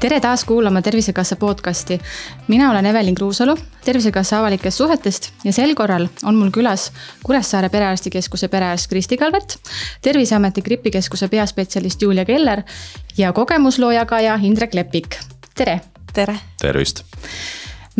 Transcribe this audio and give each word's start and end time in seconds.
tere 0.00 0.20
taas 0.20 0.44
kuulama 0.44 0.82
Tervisekassa 0.82 1.36
podcasti. 1.36 2.00
mina 2.48 2.70
olen 2.70 2.86
Evelin 2.86 3.14
Kruusalu 3.14 3.56
Tervisekassa 3.84 4.40
avalikest 4.40 4.76
suhetest 4.76 5.30
ja 5.44 5.52
sel 5.52 5.74
korral 5.74 6.08
on 6.24 6.34
mul 6.34 6.50
külas 6.50 6.92
Kuressaare 7.22 7.68
Perearstikeskuse 7.68 8.48
perearst 8.48 8.90
Kristi 8.90 9.16
Kalvet, 9.16 9.58
Terviseameti 10.02 10.62
gripikeskuse 10.62 11.28
peaspetsialist 11.28 12.02
Julia 12.02 12.24
Keller 12.24 12.62
ja 13.18 13.32
kogemusloo 13.32 13.90
jagaja 13.90 14.38
Indrek 14.42 14.74
Lepik. 14.74 15.16
tere. 15.54 15.80
tere. 16.12 16.38
tervist. 16.60 17.04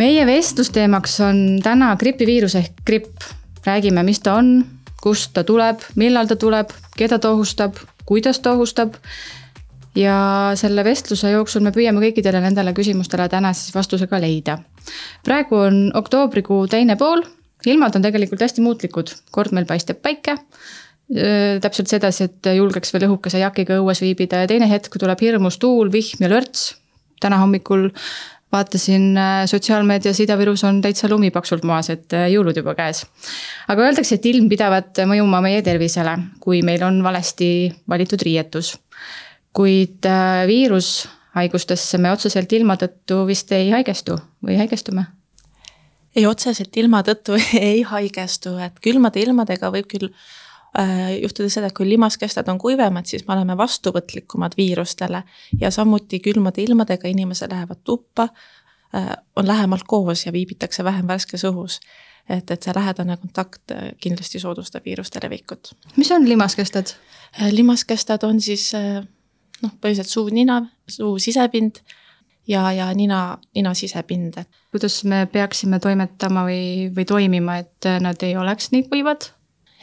Meie 0.00 0.24
vestlusteemaks 0.26 1.18
on 1.26 1.40
täna 1.64 1.92
gripiviirus 2.00 2.56
ehk 2.60 2.84
gripp. 2.86 3.28
räägime, 3.60 4.00
mis 4.02 4.22
ta 4.24 4.38
on, 4.40 4.62
kust 5.02 5.34
ta 5.36 5.44
tuleb, 5.44 5.82
millal 6.00 6.28
ta 6.28 6.36
tuleb, 6.40 6.70
keda 6.96 7.18
ta 7.20 7.34
ohustab, 7.34 7.76
kuidas 8.08 8.40
ta 8.40 8.54
ohustab 8.56 8.94
ja 9.94 10.52
selle 10.56 10.84
vestluse 10.84 11.34
jooksul 11.34 11.60
me 11.60 11.72
püüame 11.74 12.00
kõikidele 12.00 12.40
nendele 12.40 12.72
küsimustele 12.72 13.28
täna 13.28 13.52
siis 13.52 13.74
vastuse 13.74 14.06
ka 14.08 14.20
leida. 14.20 14.58
praegu 15.24 15.60
on 15.66 15.90
oktoobrikuu 15.94 16.66
teine 16.72 16.96
pool, 16.96 17.22
ilmad 17.66 17.96
on 17.96 18.02
tegelikult 18.02 18.40
hästi 18.40 18.64
muutlikud, 18.64 19.12
kord 19.30 19.52
meil 19.52 19.68
paistab 19.68 20.00
päike 20.00 20.38
täpselt 21.60 21.90
sedasi, 21.90 22.24
et 22.24 22.48
julgeks 22.54 22.92
veel 22.94 23.08
õhukese 23.08 23.40
jakiga 23.42 23.80
õues 23.82 24.00
viibida 24.00 24.44
ja 24.44 24.46
teine 24.46 24.68
hetk 24.70 24.94
tuleb 24.94 25.20
hirmus 25.20 25.58
tuul, 25.58 25.90
vihm 25.92 26.22
ja 26.22 26.28
lörts. 26.30 26.76
täna 27.20 27.36
hommikul 27.42 27.90
vaatasin 28.52 29.14
sotsiaalmeedias 29.46 30.20
Ida-Virus 30.24 30.64
on 30.66 30.80
täitsa 30.82 31.08
lumi 31.08 31.30
paksult 31.30 31.62
maas, 31.64 31.90
et 31.90 32.12
jõulud 32.32 32.56
juba 32.56 32.74
käes. 32.74 33.04
aga 33.68 33.86
öeldakse, 33.86 34.18
et 34.18 34.26
ilm 34.26 34.48
pidavat 34.50 35.04
mõjuma 35.06 35.42
meie 35.44 35.62
tervisele, 35.62 36.16
kui 36.40 36.62
meil 36.66 36.82
on 36.82 37.02
valesti 37.02 37.70
valitud 37.88 38.22
riietus 38.26 38.74
kuid 39.56 40.06
äh, 40.06 40.46
viirushaigustesse 40.46 41.98
me 41.98 42.12
otseselt 42.14 42.52
ilma 42.54 42.76
tõttu 42.80 43.24
vist 43.28 43.50
ei 43.52 43.70
haigestu 43.74 44.18
või 44.46 44.58
haigestume? 44.60 45.06
ei, 46.16 46.26
otseselt 46.26 46.76
ilma 46.76 47.02
tõttu 47.06 47.38
ei 47.58 47.82
haigestu, 47.86 48.56
et 48.62 48.78
külmade 48.82 49.22
ilmadega 49.22 49.72
võib 49.74 49.90
küll 49.90 50.10
äh, 50.78 51.16
juhtuda 51.22 51.48
seda, 51.50 51.70
et 51.70 51.76
kui 51.76 51.88
limaskestad 51.88 52.48
on 52.48 52.58
kuivemad, 52.58 53.06
siis 53.06 53.26
me 53.26 53.34
oleme 53.34 53.56
vastuvõtlikumad 53.58 54.56
viirustele 54.56 55.22
ja 55.60 55.70
samuti 55.70 56.20
külmade 56.20 56.62
ilmadega 56.62 57.08
inimesed 57.08 57.52
lähevad 57.52 57.82
tuppa 57.84 58.28
äh,, 58.94 59.16
on 59.36 59.48
lähemalt 59.48 59.86
koos 59.86 60.26
ja 60.26 60.32
viibitakse 60.32 60.84
vähem 60.84 61.08
värskes 61.08 61.44
õhus. 61.48 61.80
et, 62.28 62.50
et 62.50 62.62
see 62.62 62.74
lähedane 62.76 63.16
kontakt 63.16 63.72
äh, 63.72 63.90
kindlasti 64.00 64.38
soodustab 64.38 64.84
viiruste 64.84 65.20
levikut. 65.22 65.74
mis 65.96 66.10
on 66.10 66.28
limaskestad? 66.28 66.94
Limaskestad 67.50 68.22
on 68.26 68.40
siis 68.40 68.72
noh, 69.62 69.72
põhiliselt 69.80 70.08
suu-nina, 70.08 70.62
suu 70.88 71.18
sisepind 71.18 71.82
ja, 72.48 72.72
ja 72.72 72.94
nina, 72.94 73.38
nina 73.54 73.74
sisepind. 73.74 74.34
kuidas 74.70 75.04
me 75.04 75.26
peaksime 75.32 75.78
toimetama 75.78 76.44
või, 76.46 76.62
või 76.96 77.04
toimima, 77.04 77.58
et 77.62 77.90
nad 78.00 78.22
ei 78.22 78.36
oleks 78.36 78.70
nii 78.74 78.88
kuivad? 78.88 79.30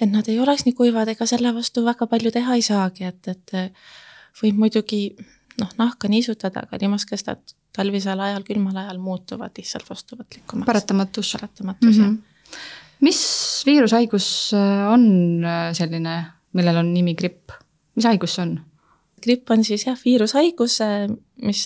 Et 0.02 0.12
nad 0.12 0.28
ei 0.30 0.40
oleks 0.40 0.66
nii 0.66 0.76
kuivad, 0.78 1.09
ega 1.09 1.26
selle 1.26 1.53
vastu 1.56 1.84
väga 1.86 2.08
palju 2.08 2.31
teha 2.31 2.58
ei 2.58 2.66
saagi, 2.66 3.08
et, 3.09 3.28
et 3.28 3.56
võib 4.42 4.59
muidugi 4.64 5.02
noh, 5.62 5.72
nahka 5.80 6.09
niisutada, 6.12 6.66
aga 6.66 6.80
limaskestad 6.81 7.56
talvisel 7.78 8.20
ajal, 8.22 8.45
külmal 8.45 8.78
ajal 8.84 9.02
muutuvad 9.02 9.58
lihtsalt 9.58 9.89
vastuvõtlikumaks. 9.89 10.66
paratamatus. 10.66 11.34
paratamatus 11.38 11.98
mm, 11.98 12.04
-hmm. 12.04 12.04
jah. 12.04 12.12
Mhm. 12.12 12.62
mis 13.02 13.22
viirushaigus 13.66 14.54
on 14.94 15.06
selline, 15.73 16.16
millel 16.54 16.78
on 16.78 16.94
nimi 16.94 17.16
gripp, 17.16 17.52
mis 17.95 18.06
haigus 18.06 18.36
see 18.36 18.45
on? 18.45 18.59
gripp 19.23 19.50
on 19.50 19.64
siis 19.64 19.86
jah, 19.86 19.98
viirushaigus, 20.05 20.80
mis 21.42 21.66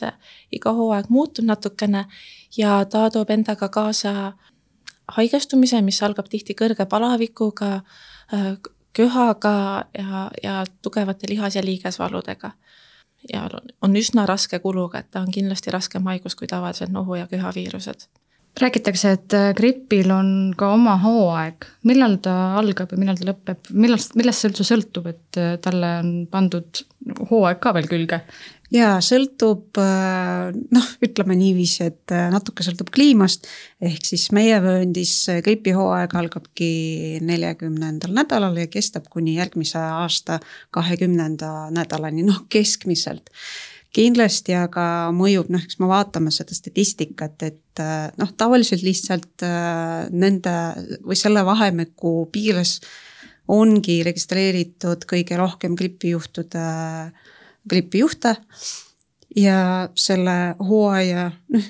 iga 0.51 0.73
hooaeg 0.73 1.09
muutub 1.09 1.45
natukene 1.45 2.05
ja 2.57 2.85
ta 2.85 3.09
toob 3.09 3.29
endaga 3.29 3.69
kaasa 3.69 4.33
haigestumise, 5.17 5.81
mis 5.81 6.03
algab 6.03 6.29
tihti 6.29 6.55
kõrge 6.57 6.85
palavikuga, 6.85 7.81
köhaga 8.93 9.85
ja, 9.97 10.29
ja 10.43 10.63
tugevate 10.81 11.27
lihas- 11.29 11.55
ja 11.55 11.65
liigesvaludega. 11.65 12.51
ja 13.33 13.49
on 13.81 13.95
üsna 13.95 14.25
raske 14.25 14.59
kuluga, 14.59 14.99
et 14.99 15.11
ta 15.11 15.19
on 15.21 15.31
kindlasti 15.31 15.71
raskem 15.71 16.03
haigus 16.03 16.35
kui 16.35 16.47
tavalised 16.47 16.89
nohu- 16.89 17.15
ja 17.15 17.27
köhaviirused 17.27 18.07
räägitakse, 18.59 19.11
et 19.15 19.33
äh, 19.33 19.51
gripil 19.55 20.11
on 20.11 20.31
ka 20.57 20.73
oma 20.75 20.97
hooaeg, 21.01 21.67
millal 21.87 22.17
ta 22.23 22.33
algab 22.59 22.91
ja 22.91 22.99
millal 22.99 23.19
ta 23.19 23.29
lõpeb, 23.29 23.69
millest, 23.71 24.15
millest 24.19 24.43
see 24.43 24.51
üldse 24.51 24.65
sõltub, 24.67 25.07
et 25.11 25.39
äh, 25.39 25.53
talle 25.63 25.91
on 26.01 26.09
pandud 26.31 26.83
hooaeg 27.29 27.61
ka 27.63 27.75
veel 27.77 27.87
külge? 27.91 28.21
jaa, 28.71 28.99
sõltub 29.03 29.79
äh, 29.81 30.51
noh, 30.51 30.91
ütleme 31.03 31.35
niiviisi, 31.39 31.89
et 31.91 32.13
natuke 32.31 32.63
sõltub 32.63 32.91
kliimast. 32.93 33.47
ehk 33.83 34.05
siis 34.07 34.29
meie 34.35 34.59
vööndis 34.63 35.15
gripihooaeg 35.43 36.15
algabki 36.19 36.71
neljakümnendal 37.23 38.15
nädalal 38.15 38.59
ja 38.59 38.67
kestab 38.71 39.07
kuni 39.11 39.37
järgmise 39.39 39.79
aasta 39.79 40.39
kahekümnenda 40.75 41.69
nädalani, 41.75 42.27
noh 42.27 42.45
keskmiselt 42.51 43.31
kindlasti 43.95 44.55
aga 44.55 44.85
mõjub, 45.15 45.49
noh, 45.51 45.63
eks 45.63 45.79
me 45.81 45.89
vaatame 45.91 46.31
seda 46.33 46.55
statistikat, 46.55 47.35
et 47.43 47.81
äh, 47.83 48.07
noh, 48.19 48.31
tavaliselt 48.39 48.85
lihtsalt 48.85 49.43
äh, 49.45 50.07
nende 50.11 50.55
või 51.03 51.19
selle 51.19 51.43
vahemiku 51.47 52.25
piires 52.31 52.79
ongi 53.51 53.99
registreeritud 54.07 55.03
kõige 55.09 55.35
rohkem 55.39 55.75
gripijuhtude, 55.75 56.63
gripijuhte. 57.67 58.37
ja 59.35 59.89
selle 59.95 60.55
hooaja, 60.59 61.29
noh, 61.51 61.69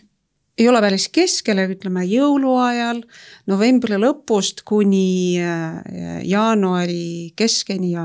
ei 0.62 0.68
ole 0.70 0.82
päris 0.84 1.08
keskel, 1.10 1.58
ütleme 1.74 2.04
jõuluajal, 2.06 3.02
novembri 3.50 3.98
lõpust 3.98 4.62
kuni 4.68 5.42
äh, 5.42 6.22
jaanuari 6.30 7.34
keskeni, 7.34 7.96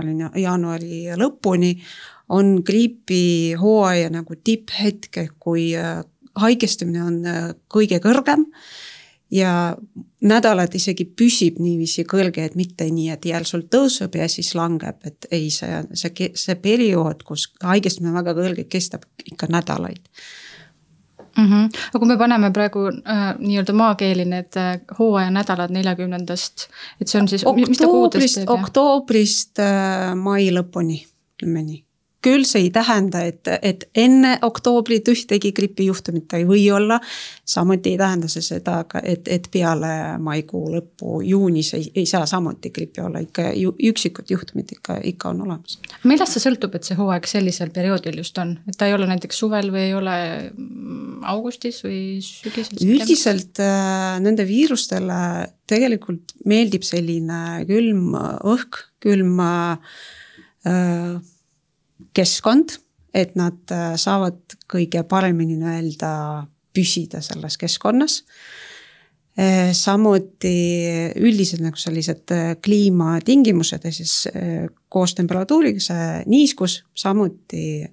jaanuari 0.41 1.17
lõpuni 1.21 1.75
on 2.29 2.57
griipihooaja 2.67 4.11
nagu 4.11 4.37
tipphetk, 4.45 5.19
kui 5.39 5.71
äh, 5.79 6.03
haigestumine 6.37 7.03
on 7.05 7.23
äh, 7.27 7.49
kõige 7.73 8.01
kõrgem 8.03 8.47
ja 9.31 9.77
nädalad 10.23 10.75
isegi 10.75 11.05
püsib 11.19 11.59
niiviisi 11.63 12.05
kõrge, 12.09 12.45
et 12.47 12.57
mitte 12.59 12.87
nii, 12.91 13.11
et 13.15 13.27
järsult 13.27 13.69
tõuseb 13.75 14.15
ja 14.19 14.29
siis 14.31 14.53
langeb, 14.59 14.99
et 15.07 15.29
ei, 15.31 15.51
see, 15.51 15.83
see, 15.99 16.31
see 16.35 16.59
periood, 16.63 17.25
kus 17.27 17.49
haigestumine 17.63 18.15
on 18.15 18.21
väga 18.21 18.37
kõrge, 18.39 18.67
kestab 18.71 19.07
ikka 19.25 19.51
nädalaid 19.51 20.03
mm. 21.37 21.45
-hmm. 21.45 21.71
aga 21.89 21.99
kui 21.99 22.09
me 22.09 22.19
paneme 22.19 22.51
praegu 22.51 22.87
äh, 22.89 23.25
nii-öelda 23.39 23.73
maakeeli 23.73 24.25
need 24.25 24.57
äh, 24.57 24.81
hooajanädalad 24.99 25.75
neljakümnendast, 25.75 26.69
et 27.01 27.09
see 27.09 27.21
on 27.21 27.29
siis. 27.29 27.45
oktoobrist, 27.45 28.45
oktoobrist 28.47 29.59
äh, 29.59 30.15
mai 30.15 30.51
lõpuni, 30.51 31.03
ütleme 31.37 31.63
nii 31.63 31.86
küll 32.25 32.45
see 32.49 32.67
ei 32.67 32.71
tähenda, 32.75 33.21
et, 33.29 33.49
et 33.63 33.85
enne 33.95 34.37
oktoobrit 34.43 35.09
ühtegi 35.13 35.53
gripijuhtumit 35.57 36.33
ei 36.39 36.47
või 36.49 36.65
olla. 36.75 36.99
samuti 37.45 37.93
ei 37.95 37.99
tähenda 37.99 38.29
see 38.29 38.43
seda, 38.43 38.81
et, 39.03 39.29
et 39.31 39.47
peale 39.53 40.17
maikuu 40.23 40.65
lõppu, 40.73 41.21
juunis 41.27 41.75
ei, 41.79 41.87
ei 41.95 42.07
saa 42.07 42.27
samuti 42.27 42.73
grippi 42.75 43.05
olla, 43.05 43.23
ikka 43.23 43.53
ju, 43.55 43.75
üksikud 43.91 44.31
juhtumid 44.31 44.73
ikka, 44.79 44.99
ikka 45.13 45.31
on 45.31 45.45
olemas. 45.47 45.79
millest 46.05 46.37
see 46.37 46.47
sõltub, 46.49 46.75
et 46.75 46.89
see 46.89 46.99
hooaeg 46.99 47.29
sellisel 47.31 47.71
perioodil 47.75 48.19
just 48.23 48.39
on, 48.43 48.57
et 48.67 48.79
ta 48.79 48.91
ei 48.91 48.97
ole 48.97 49.07
näiteks 49.11 49.39
suvel 49.45 49.71
või 49.75 49.87
ei 49.91 49.95
ole 49.95 50.17
mm, 50.51 51.23
augustis 51.37 51.83
või 51.87 52.01
sügisel? 52.25 52.83
üldiselt 52.83 53.63
äh, 53.63 54.19
nende 54.25 54.49
viirustele 54.49 55.21
tegelikult 55.71 56.35
meeldib 56.49 56.85
selline 56.87 57.63
külm 57.69 58.15
õhk, 58.17 58.83
külm 59.03 59.41
äh, 59.47 59.79
keskkond, 62.17 62.79
et 63.17 63.37
nad 63.39 63.59
äh, 63.73 63.95
saavad 64.01 64.57
kõige 64.71 65.05
paremini 65.09 65.57
nii-öelda 65.59 66.13
püsida 66.77 67.23
selles 67.25 67.57
keskkonnas. 67.61 68.21
Äh, 69.37 69.73
samuti 69.77 70.57
üldised 71.21 71.63
nagu 71.65 71.81
sellised 71.81 72.33
äh, 72.35 72.55
kliimatingimused 72.65 73.85
ja 73.85 73.93
siis 73.93 74.25
koos 74.93 75.17
temperatuuriga 75.17 75.83
see 75.83 76.07
niiskus 76.29 76.81
samuti 76.97 77.85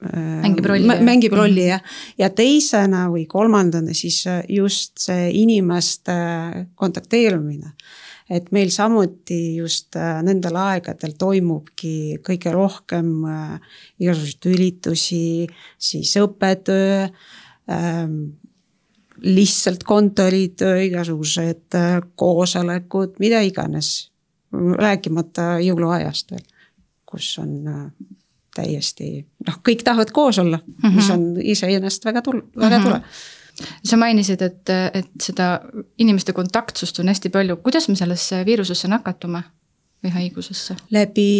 mängib 0.00 0.64
rolli. 0.64 1.00
mängib 1.04 1.34
rolli 1.36 1.66
jah, 1.66 1.82
ja 2.18 2.30
teisena 2.32 3.04
või 3.12 3.26
kolmandana 3.28 3.92
siis 3.94 4.22
just 4.48 5.02
see 5.02 5.26
inimeste 5.42 6.14
kontakteerumine 6.80 7.74
et 8.30 8.50
meil 8.54 8.70
samuti 8.70 9.56
just 9.58 9.96
äh, 9.98 10.20
nendel 10.26 10.56
aegadel 10.60 11.16
toimubki 11.18 12.20
kõige 12.26 12.52
rohkem 12.54 13.08
äh, 13.26 13.72
igasuguseid 14.02 14.50
üritusi, 14.52 15.24
siis 15.78 16.14
õppetöö 16.20 17.08
ähm,, 17.70 18.20
lihtsalt 19.20 19.82
kontoritöö, 19.84 20.78
igasugused 20.86 21.76
koosolekud, 22.16 23.18
mida 23.20 23.42
iganes. 23.44 24.08
rääkimata 24.50 25.60
jõuluajast 25.62 26.32
veel, 26.32 26.46
kus 27.06 27.26
on 27.38 27.68
täiesti 28.56 29.10
noh, 29.46 29.58
kõik 29.66 29.84
tahavad 29.86 30.10
koos 30.10 30.40
olla 30.42 30.58
mm, 30.58 30.74
-hmm. 30.80 30.96
mis 30.96 31.10
on 31.14 31.22
iseenesest 31.42 32.04
väga 32.04 32.22
tul-, 32.22 32.42
väga 32.56 32.78
mm 32.78 32.84
-hmm. 32.84 32.88
tore 32.88 33.02
sa 33.84 33.98
mainisid, 34.00 34.42
et, 34.42 34.72
et 34.94 35.10
seda 35.22 35.52
inimeste 36.00 36.34
kontaktsust 36.36 37.00
on 37.02 37.10
hästi 37.12 37.32
palju, 37.34 37.58
kuidas 37.64 37.88
me 37.88 37.96
sellesse 37.98 38.42
viirusesse 38.48 38.90
nakatume 38.90 39.42
või 40.04 40.14
haigusesse? 40.16 40.76
läbi, 40.94 41.30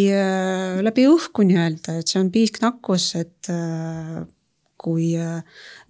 läbi 0.84 1.06
õhku 1.08 1.46
nii-öelda, 1.48 2.00
et 2.00 2.10
see 2.10 2.20
on 2.20 2.32
piisknakkus, 2.34 3.12
et 3.20 3.52
kui 4.80 5.12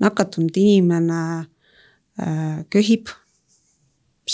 nakatunud 0.02 0.60
inimene 0.60 1.22
köhib 2.70 3.10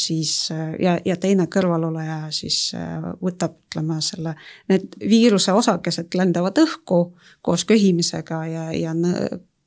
siis 0.05 0.49
äh, 0.53 0.75
ja, 0.81 0.97
ja 1.05 1.17
teine 1.17 1.47
kõrvaloleja 1.53 2.31
siis 2.35 2.59
äh, 2.77 3.05
võtab, 3.23 3.57
ütleme 3.67 3.99
selle, 4.05 4.35
need 4.71 4.97
viiruse 5.01 5.55
osakesed 5.57 6.15
lendavad 6.19 6.59
õhku 6.63 7.01
koos 7.45 7.67
köhimisega 7.69 8.41
ja, 8.51 8.65
ja 8.77 8.95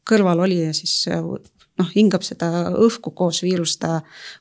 kõrvalolija 0.10 0.74
siis 0.78 1.02
äh, 1.12 1.24
noh, 1.80 1.90
hingab 1.96 2.26
seda 2.26 2.50
õhku 2.76 3.14
koos 3.16 3.42
viiruste 3.46 3.92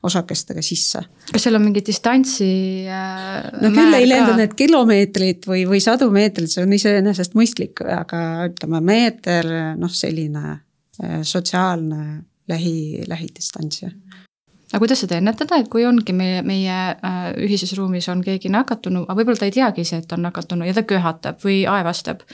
osakestega 0.06 0.62
sisse. 0.64 1.04
kas 1.32 1.46
seal 1.46 1.58
on 1.58 1.66
mingi 1.66 1.82
distantsi 1.86 2.50
äh, 2.90 3.50
no 3.62 3.72
küll 3.74 3.98
ei 3.98 4.08
lenda 4.08 4.36
need 4.38 4.56
kilomeetrid 4.58 5.48
või, 5.48 5.64
või 5.70 5.82
sadu 5.84 6.10
meetreid, 6.14 6.50
see 6.52 6.64
on 6.66 6.74
iseenesest 6.76 7.38
mõistlik, 7.38 7.84
aga 7.84 8.22
ütleme 8.50 8.82
meeter, 8.84 9.48
noh, 9.78 9.92
selline 9.92 10.44
äh, 10.50 11.20
sotsiaalne 11.22 12.02
lähi, 12.48 13.04
lähidistants 13.08 13.84
ja 13.84 13.92
aga 14.68 14.82
kuidas 14.82 15.00
seda 15.00 15.16
ennetada, 15.16 15.56
et 15.56 15.68
kui 15.72 15.86
ongi 15.88 16.12
meie, 16.16 16.42
meie 16.46 16.72
äh, 16.92 17.20
ühises 17.40 17.72
ruumis 17.78 18.08
on 18.12 18.20
keegi 18.24 18.50
nakatunu, 18.52 19.06
aga 19.06 19.16
võib-olla 19.16 19.40
ta 19.40 19.48
ei 19.48 19.54
teagi 19.54 19.84
ise, 19.86 20.02
et 20.02 20.12
on 20.12 20.26
nakatunu 20.26 20.66
ja 20.68 20.74
ta 20.76 20.84
köhatab 20.88 21.40
või 21.44 21.62
aevastab. 21.70 22.26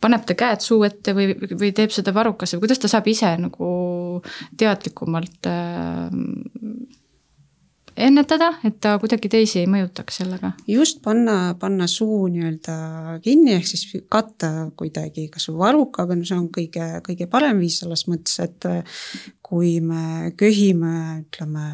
Paneb 0.00 0.26
ta 0.26 0.36
käed 0.38 0.62
suu 0.62 0.84
ette 0.86 1.14
või, 1.16 1.32
või 1.34 1.72
teeb 1.76 1.92
seda 1.94 2.14
varrukas 2.14 2.54
või 2.54 2.66
kuidas 2.66 2.82
ta 2.82 2.90
saab 2.90 3.08
ise 3.10 3.32
nagu 3.40 3.70
teadlikumalt 4.58 5.48
äh, 5.50 6.14
ennetada, 7.98 8.52
et 8.66 8.78
ta 8.82 8.94
kuidagi 9.00 9.30
teisi 9.32 9.62
ei 9.62 9.68
mõjutaks 9.70 10.20
sellega? 10.20 10.52
just 10.70 11.02
panna, 11.04 11.56
panna 11.60 11.88
suu 11.90 12.28
nii-öelda 12.32 13.18
kinni, 13.24 13.56
ehk 13.58 13.66
siis 13.66 13.84
katta 14.10 14.70
kuidagi 14.78 15.28
kas 15.34 15.48
või 15.50 15.60
varukaga, 15.64 16.16
no 16.16 16.26
see 16.28 16.38
on 16.38 16.48
kõige, 16.54 16.88
kõige 17.06 17.28
parem 17.30 17.60
viis 17.62 17.80
selles 17.82 18.06
mõttes, 18.10 18.38
et 18.44 18.68
kui 19.44 19.78
me 19.84 20.32
köhime, 20.38 20.94
ütleme 21.26 21.68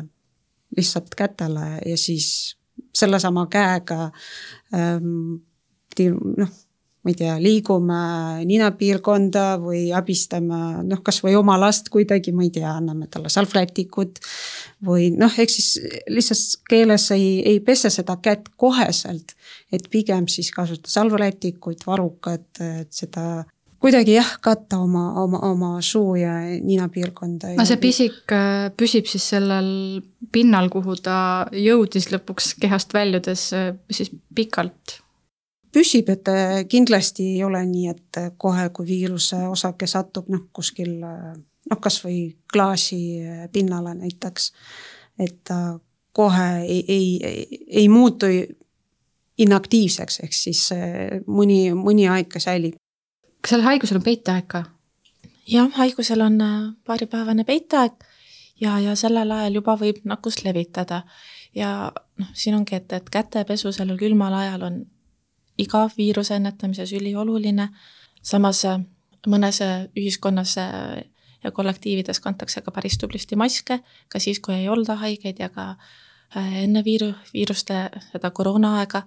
lihtsalt 0.74 1.14
kätele 1.18 1.78
ja 1.84 1.96
siis 2.00 2.56
sellesama 2.94 3.46
käega 3.52 4.08
ähm, 4.74 5.42
noh 6.00 6.54
ma 7.04 7.12
ei 7.12 7.16
tea, 7.18 7.34
liigume 7.40 8.00
ninapiirkonda 8.48 9.44
või 9.60 9.86
abistame 9.92 10.60
noh, 10.88 11.02
kasvõi 11.04 11.34
oma 11.36 11.58
last 11.60 11.90
kuidagi, 11.92 12.32
ma 12.32 12.46
ei 12.46 12.52
tea, 12.54 12.70
anname 12.72 13.08
talle 13.12 13.32
salvrätikut. 13.32 14.20
või 14.84 15.10
noh, 15.12 15.32
ehk 15.38 15.52
siis 15.52 15.74
lihtsalt 16.08 16.64
keeles 16.68 17.10
ei, 17.14 17.42
ei 17.44 17.60
pese 17.60 17.90
seda 17.92 18.16
kätt 18.24 18.50
koheselt, 18.56 19.36
et 19.72 19.88
pigem 19.92 20.28
siis 20.28 20.50
kasutada 20.52 20.92
salvrätikuid, 20.92 21.84
varukat, 21.86 22.48
et 22.60 22.92
seda 22.92 23.44
kuidagi 23.84 24.16
jah, 24.16 24.30
katta 24.40 24.78
oma, 24.80 25.10
oma, 25.20 25.42
oma 25.44 25.70
suu 25.84 26.14
ja 26.16 26.38
ninapiirkonda. 26.64 27.52
aga 27.52 27.68
see 27.68 27.80
pisik 27.82 28.32
äh, 28.32 28.70
püsib 28.80 29.08
siis 29.10 29.28
sellel 29.34 29.68
pinnal, 30.32 30.70
kuhu 30.72 30.96
ta 31.04 31.16
jõudis 31.52 32.08
lõpuks 32.14 32.54
kehast 32.62 32.96
väljudes 32.96 33.50
äh, 33.52 33.72
siis 33.92 34.12
pikalt 34.34 35.03
püsib, 35.74 36.10
et 36.12 36.28
äh, 36.30 36.62
kindlasti 36.70 37.34
ei 37.34 37.44
ole 37.44 37.62
nii, 37.66 37.88
et 37.92 38.20
äh, 38.20 38.30
kohe, 38.40 38.68
kui 38.74 38.86
viiruse 38.88 39.40
osake 39.50 39.88
satub 39.90 40.30
noh, 40.32 40.46
kuskil 40.54 40.96
äh, 41.04 41.32
noh, 41.70 41.80
kasvõi 41.82 42.36
klaasi 42.52 43.00
pinnale 43.52 43.96
näiteks, 43.98 44.50
et 45.18 45.40
ta 45.48 45.78
kohe 46.14 46.50
ei, 46.62 46.84
ei, 46.88 47.08
ei, 47.26 47.60
ei 47.82 47.88
muutu 47.90 48.30
inaktiivseks, 49.38 50.20
ehk 50.22 50.36
siis 50.36 50.68
mõni, 51.26 51.72
mõni 51.74 52.06
aeg 52.06 52.28
ka 52.30 52.42
säilib. 52.42 52.76
kas 53.42 53.56
sellel 53.56 53.66
haigusel 53.72 53.98
on 53.98 54.04
peiteaeg 54.06 54.46
ka? 54.46 54.62
jah, 55.50 55.72
haigusel 55.74 56.22
on 56.22 56.38
paaripäevane 56.86 57.44
peiteaeg 57.44 58.04
ja, 58.60 58.78
ja 58.78 58.94
sellel 58.96 59.32
ajal 59.34 59.58
juba 59.58 59.74
võib 59.80 60.04
nakkust 60.06 60.44
levitada. 60.44 61.02
ja 61.54 61.90
noh, 62.20 62.30
siin 62.32 62.54
ongi, 62.54 62.78
et, 62.78 62.92
et 62.92 63.10
kätepesu 63.10 63.72
sellel 63.72 63.98
külmal 63.98 64.38
ajal 64.38 64.68
on 64.70 64.78
iga 65.58 65.88
viiruse 65.96 66.34
ennetamises 66.34 66.92
ülioluline. 66.92 67.68
samas 68.22 68.64
äh, 68.64 68.80
mõnes 69.26 69.60
äh, 69.62 69.88
ühiskonnas 69.96 70.58
äh, 70.58 71.04
ja 71.44 71.50
kollektiivides 71.50 72.20
kantakse 72.20 72.60
ka 72.60 72.70
päris 72.70 72.98
tublisti 72.98 73.36
maske, 73.36 73.80
ka 74.08 74.18
siis, 74.18 74.40
kui 74.40 74.54
ei 74.54 74.68
olda 74.68 74.96
haigeid 74.96 75.38
ja 75.38 75.48
ka 75.48 75.76
enne 76.34 76.82
viiru-, 76.82 77.14
viiruste, 77.32 77.90
seda 78.12 78.30
koroonaaega. 78.30 79.02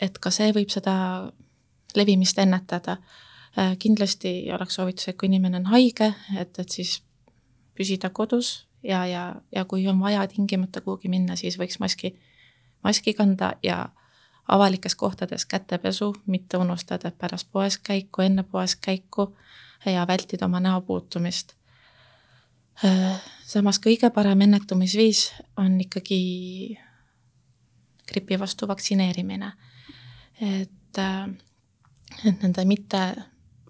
et 0.00 0.18
ka 0.18 0.30
see 0.30 0.50
võib 0.52 0.68
seda 0.68 1.30
levimist 1.96 2.38
ennetada. 2.38 2.96
kindlasti 3.78 4.52
oleks 4.52 4.74
soovitus, 4.74 5.08
et 5.08 5.16
kui 5.16 5.28
inimene 5.28 5.56
on 5.56 5.66
haige, 5.66 6.14
et, 6.40 6.58
et 6.58 6.68
siis 6.68 7.02
püsida 7.74 8.10
kodus 8.10 8.66
ja, 8.82 9.06
ja, 9.06 9.36
ja 9.54 9.64
kui 9.64 9.88
on 9.88 10.00
vaja 10.00 10.26
tingimata 10.28 10.80
kuhugi 10.80 11.08
minna, 11.08 11.36
siis 11.36 11.58
võiks 11.58 11.78
maski, 11.80 12.16
maski 12.84 13.14
kanda 13.14 13.54
ja 13.62 13.88
avalikes 14.48 14.94
kohtades 14.94 15.46
kätepesu, 15.46 16.14
mitte 16.26 16.56
unustada 16.56 17.10
pärast 17.10 17.48
poes 17.52 17.78
käiku, 17.78 18.22
enne 18.22 18.42
poes 18.42 18.76
käiku 18.76 19.36
ja 19.86 20.06
vältida 20.06 20.44
oma 20.44 20.60
näo 20.60 20.80
puutumist. 20.80 21.52
samas 23.46 23.78
kõige 23.78 24.10
parem 24.10 24.40
ennetamisviis 24.40 25.32
on 25.56 25.80
ikkagi 25.80 26.78
gripi 28.06 28.38
vastu 28.38 28.68
vaktsineerimine. 28.68 29.52
et, 30.40 30.98
et 32.24 32.42
nende 32.42 32.64
mitte 32.64 33.14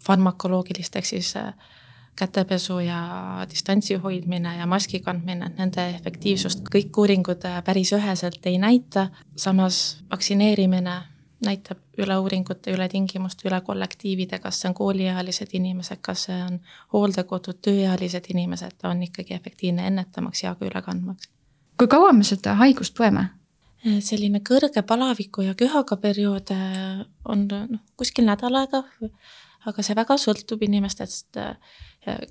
farmakoloogilist 0.06 0.96
ehk 0.96 1.06
siis 1.06 1.34
kätepesu 2.16 2.78
ja 2.78 3.00
distantsi 3.50 3.94
hoidmine 3.94 4.56
ja 4.56 4.66
maski 4.66 5.00
kandmine, 5.00 5.50
nende 5.58 5.88
efektiivsust 5.94 6.64
kõik 6.74 6.96
uuringud 6.96 7.44
äh, 7.44 7.60
päris 7.64 7.92
üheselt 7.92 8.46
ei 8.46 8.58
näita, 8.58 9.08
samas 9.37 9.99
vaktsineerimine 10.11 10.96
näitab 11.44 11.78
üle 12.00 12.16
uuringute, 12.18 12.73
üle 12.73 12.88
tingimuste, 12.88 13.49
üle 13.49 13.61
kollektiivide, 13.61 14.38
kas 14.40 14.61
see 14.61 14.70
on 14.70 14.75
kooliealised 14.75 15.52
inimesed, 15.52 16.00
kas 16.02 16.26
see 16.28 16.37
on 16.42 16.61
hooldekodud, 16.94 17.61
tööealised 17.62 18.30
inimesed, 18.32 18.78
ta 18.80 18.88
on 18.88 19.02
ikkagi 19.04 19.37
efektiivne 19.37 19.87
ennetamaks 19.87 20.42
ja 20.46 20.54
ka 20.54 20.64
üle 20.68 20.82
kandmaks. 20.82 21.28
kui 21.76 21.88
kaua 21.92 22.12
me 22.12 22.25
seda 22.25 22.56
haigust 22.56 22.96
põeme? 22.96 23.28
Äh, 23.87 24.00
selline 24.00 24.40
kõrge 24.40 24.82
palaviku 24.82 25.44
ja 25.44 25.54
köhaga 25.54 26.00
periood 26.00 26.54
äh, 26.56 27.02
on 27.25 27.49
noh, 27.52 27.82
kuskil 27.96 28.25
nädal 28.25 28.56
aega 28.64 28.87
aga 29.66 29.82
see 29.85 29.96
väga 29.99 30.16
sõltub 30.20 30.62
inimestest, 30.66 31.38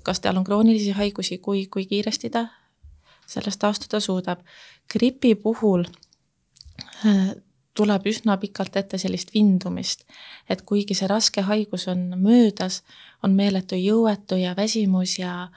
kas 0.02 0.20
tal 0.20 0.36
on 0.36 0.44
kroonilisi 0.44 0.90
haigusi, 0.96 1.38
kui, 1.38 1.66
kui 1.66 1.86
kiiresti 1.86 2.30
ta 2.30 2.46
sellest 3.26 3.58
taastuda 3.58 4.00
suudab. 4.00 4.40
gripi 4.92 5.34
puhul 5.34 5.84
äh, 7.06 7.34
tuleb 7.76 8.06
üsna 8.06 8.36
pikalt 8.40 8.76
ette 8.76 8.98
sellist 8.98 9.34
vindumist, 9.34 10.06
et 10.48 10.62
kuigi 10.62 10.94
see 10.94 11.08
raske 11.10 11.44
haigus 11.44 11.88
on 11.92 12.08
möödas, 12.22 12.82
on 13.22 13.34
meeletu 13.36 13.76
jõuetu 13.76 14.38
ja 14.40 14.56
väsimus 14.56 15.18
ja 15.18 15.48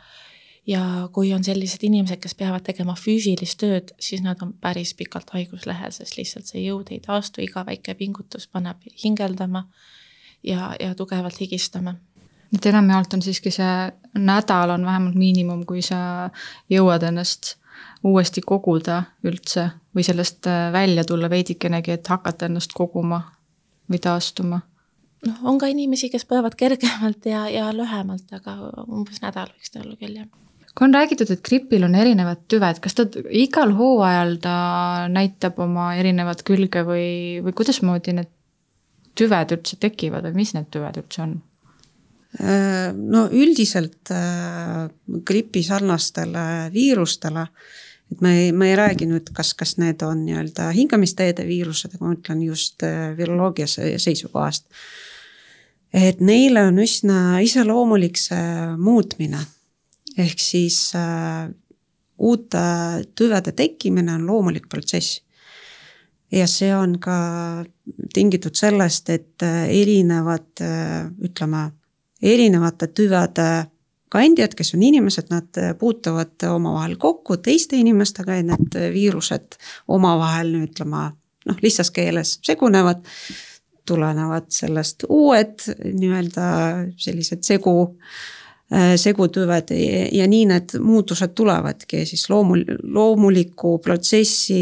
ja 0.68 1.10
kui 1.14 1.32
on 1.34 1.44
sellised 1.44 1.82
inimesed, 1.82 2.20
kes 2.22 2.36
peavad 2.38 2.62
tegema 2.62 2.94
füüsilist 2.94 3.58
tööd, 3.58 3.94
siis 4.00 4.22
nad 4.22 4.42
on 4.46 4.52
päris 4.62 4.92
pikalt 4.94 5.32
haiguslehel, 5.34 5.90
sest 5.96 6.18
lihtsalt 6.18 6.46
see 6.46 6.62
jõud 6.68 6.92
ei 6.94 7.00
taastu, 7.02 7.42
iga 7.42 7.64
väike 7.66 7.96
pingutus 7.98 8.46
paneb 8.48 8.84
hingeldama 9.04 9.64
ja, 10.44 10.76
ja 10.80 10.94
tugevalt 10.96 11.40
higistama. 11.42 11.96
Et 12.56 12.66
enamjaolt 12.66 13.14
on 13.14 13.22
siiski 13.22 13.52
see 13.54 13.74
nädal 14.18 14.76
on 14.76 14.86
vähemalt 14.86 15.16
miinimum, 15.20 15.66
kui 15.70 15.82
sa 15.86 16.30
jõuad 16.70 17.06
ennast 17.10 17.56
uuesti 18.04 18.42
koguda 18.42 19.04
üldse 19.28 19.70
või 19.96 20.06
sellest 20.08 20.48
äh, 20.48 20.72
välja 20.74 21.04
tulla 21.04 21.30
veidikenegi, 21.30 21.98
et 21.98 22.08
hakata 22.08 22.50
ennast 22.50 22.74
koguma 22.76 23.22
või 23.92 24.02
taastuma? 24.04 24.62
noh, 25.28 25.40
on 25.44 25.58
ka 25.60 25.68
inimesi, 25.68 26.10
kes 26.10 26.26
põevad 26.26 26.56
kergemalt 26.60 27.26
ja, 27.28 27.48
ja 27.52 27.72
lühemalt, 27.76 28.30
aga 28.36 28.56
umbes 28.88 29.20
nädal 29.24 29.52
võiks 29.52 29.74
ta 29.74 29.84
olla 29.84 29.98
küll, 30.00 30.22
jah 30.22 30.30
kui 30.80 30.86
on 30.86 30.94
räägitud, 30.96 31.28
et 31.34 31.42
gripil 31.44 31.84
on 31.84 31.96
erinevad 31.98 32.46
tüved, 32.48 32.78
kas 32.80 32.96
ta 32.96 33.04
igal 33.36 33.74
hooajal 33.76 34.38
ta 34.40 34.54
näitab 35.12 35.58
oma 35.60 35.90
erinevat 36.00 36.46
külge 36.48 36.86
või, 36.88 37.42
või 37.44 37.56
kuidasmoodi 37.58 38.16
need 38.16 38.30
tüved 39.20 39.56
üldse 39.58 39.80
tekivad 39.82 40.30
või 40.30 40.44
mis 40.44 40.54
need 40.56 40.70
tüved 40.72 41.02
üldse 41.02 41.26
on? 41.26 41.34
No 42.38 43.24
üldiselt 43.34 44.12
gripi 45.26 45.64
sarnastele 45.66 46.70
viirustele, 46.74 47.46
et 48.12 48.22
me 48.22 48.34
ei, 48.38 48.52
me 48.54 48.68
ei 48.70 48.76
räägi 48.78 49.08
nüüd, 49.10 49.32
kas, 49.34 49.56
kas 49.58 49.78
need 49.82 50.04
on 50.06 50.22
nii-öelda 50.28 50.68
hingamisteede 50.78 51.46
viirused, 51.48 51.96
aga 51.96 52.06
ma 52.06 52.14
ütlen 52.14 52.44
just 52.46 52.86
viroloogia 53.18 53.66
seisukohast. 53.70 54.68
et 55.90 56.22
neile 56.22 56.68
on 56.70 56.78
üsna 56.78 57.40
iseloomulik 57.42 58.18
see 58.22 58.76
muutmine. 58.78 59.42
ehk 60.18 60.40
siis 60.40 60.94
äh, 60.94 61.50
uute 62.20 62.62
tüvede 63.16 63.56
tekkimine 63.56 64.14
on 64.14 64.28
loomulik 64.28 64.70
protsess 64.70 65.24
ja 66.32 66.48
see 66.50 66.70
on 66.76 66.98
ka 67.02 67.18
tingitud 68.14 68.58
sellest, 68.58 69.10
et 69.10 69.46
äh, 69.46 69.66
erinevad, 69.82 70.50
äh, 70.62 71.10
ütleme, 71.26 71.70
erinevate 72.22 72.88
tüvede 72.88 73.50
kandjad, 74.10 74.56
kes 74.58 74.74
on 74.74 74.84
inimesed, 74.84 75.30
nad 75.30 75.62
äh, 75.62 75.76
puutuvad 75.78 76.48
omavahel 76.50 76.98
kokku 76.98 77.38
teiste 77.38 77.78
inimestega 77.78 78.40
ja 78.40 78.48
need 78.48 78.80
viirused 78.94 79.60
omavahel, 79.88 80.56
ütleme 80.66 81.10
noh, 81.46 81.62
lihtsas 81.62 81.92
keeles 81.92 82.40
segunevad. 82.46 83.06
tulenevad 83.90 84.52
sellest 84.54 85.02
uued 85.10 85.64
nii-öelda 85.82 86.44
sellised 87.02 87.42
segu, 87.42 87.72
segutüved 89.02 89.72
ja, 89.74 90.04
ja 90.14 90.28
nii 90.30 90.44
need 90.46 90.76
muutused 90.78 91.34
tulevadki 91.34 92.04
siis 92.06 92.28
loomul-, 92.30 92.68
loomuliku 92.84 93.80
protsessi 93.82 94.60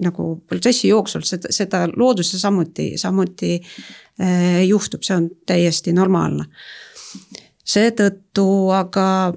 nagu 0.00 0.28
protsessi 0.46 0.92
jooksul 0.92 1.26
seda, 1.26 1.50
seda 1.50 1.82
looduses 1.90 2.40
samuti, 2.46 2.92
samuti 3.00 3.56
äh, 3.58 3.82
juhtub, 4.66 5.00
see 5.06 5.16
on 5.16 5.30
täiesti 5.48 5.94
normaalne. 5.96 6.44
seetõttu 7.64 8.44
aga 8.74 9.32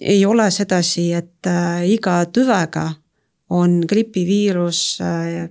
ei 0.00 0.24
ole 0.26 0.50
sedasi, 0.50 1.12
et 1.16 1.46
äh, 1.48 1.82
iga 1.88 2.20
tüvega 2.30 2.90
on 3.50 3.80
gripiviirus 3.88 5.00
äh, 5.02 5.48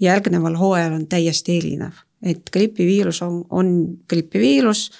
järgneval 0.00 0.56
hooajal 0.56 0.96
on 0.96 1.06
täiesti 1.10 1.58
erinev, 1.58 2.00
et 2.22 2.50
gripiviirus 2.52 3.22
on, 3.26 3.42
on 3.50 3.72
gripiviirus, 4.08 4.90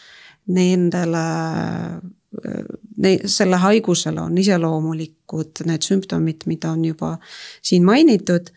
nendele 0.50 1.24
selle 3.30 3.58
haigusele 3.60 4.20
on 4.20 4.36
iseloomulikud 4.38 5.62
need 5.66 5.84
sümptomid, 5.86 6.44
mida 6.50 6.70
on 6.74 6.84
juba 6.84 7.14
siin 7.62 7.84
mainitud. 7.86 8.50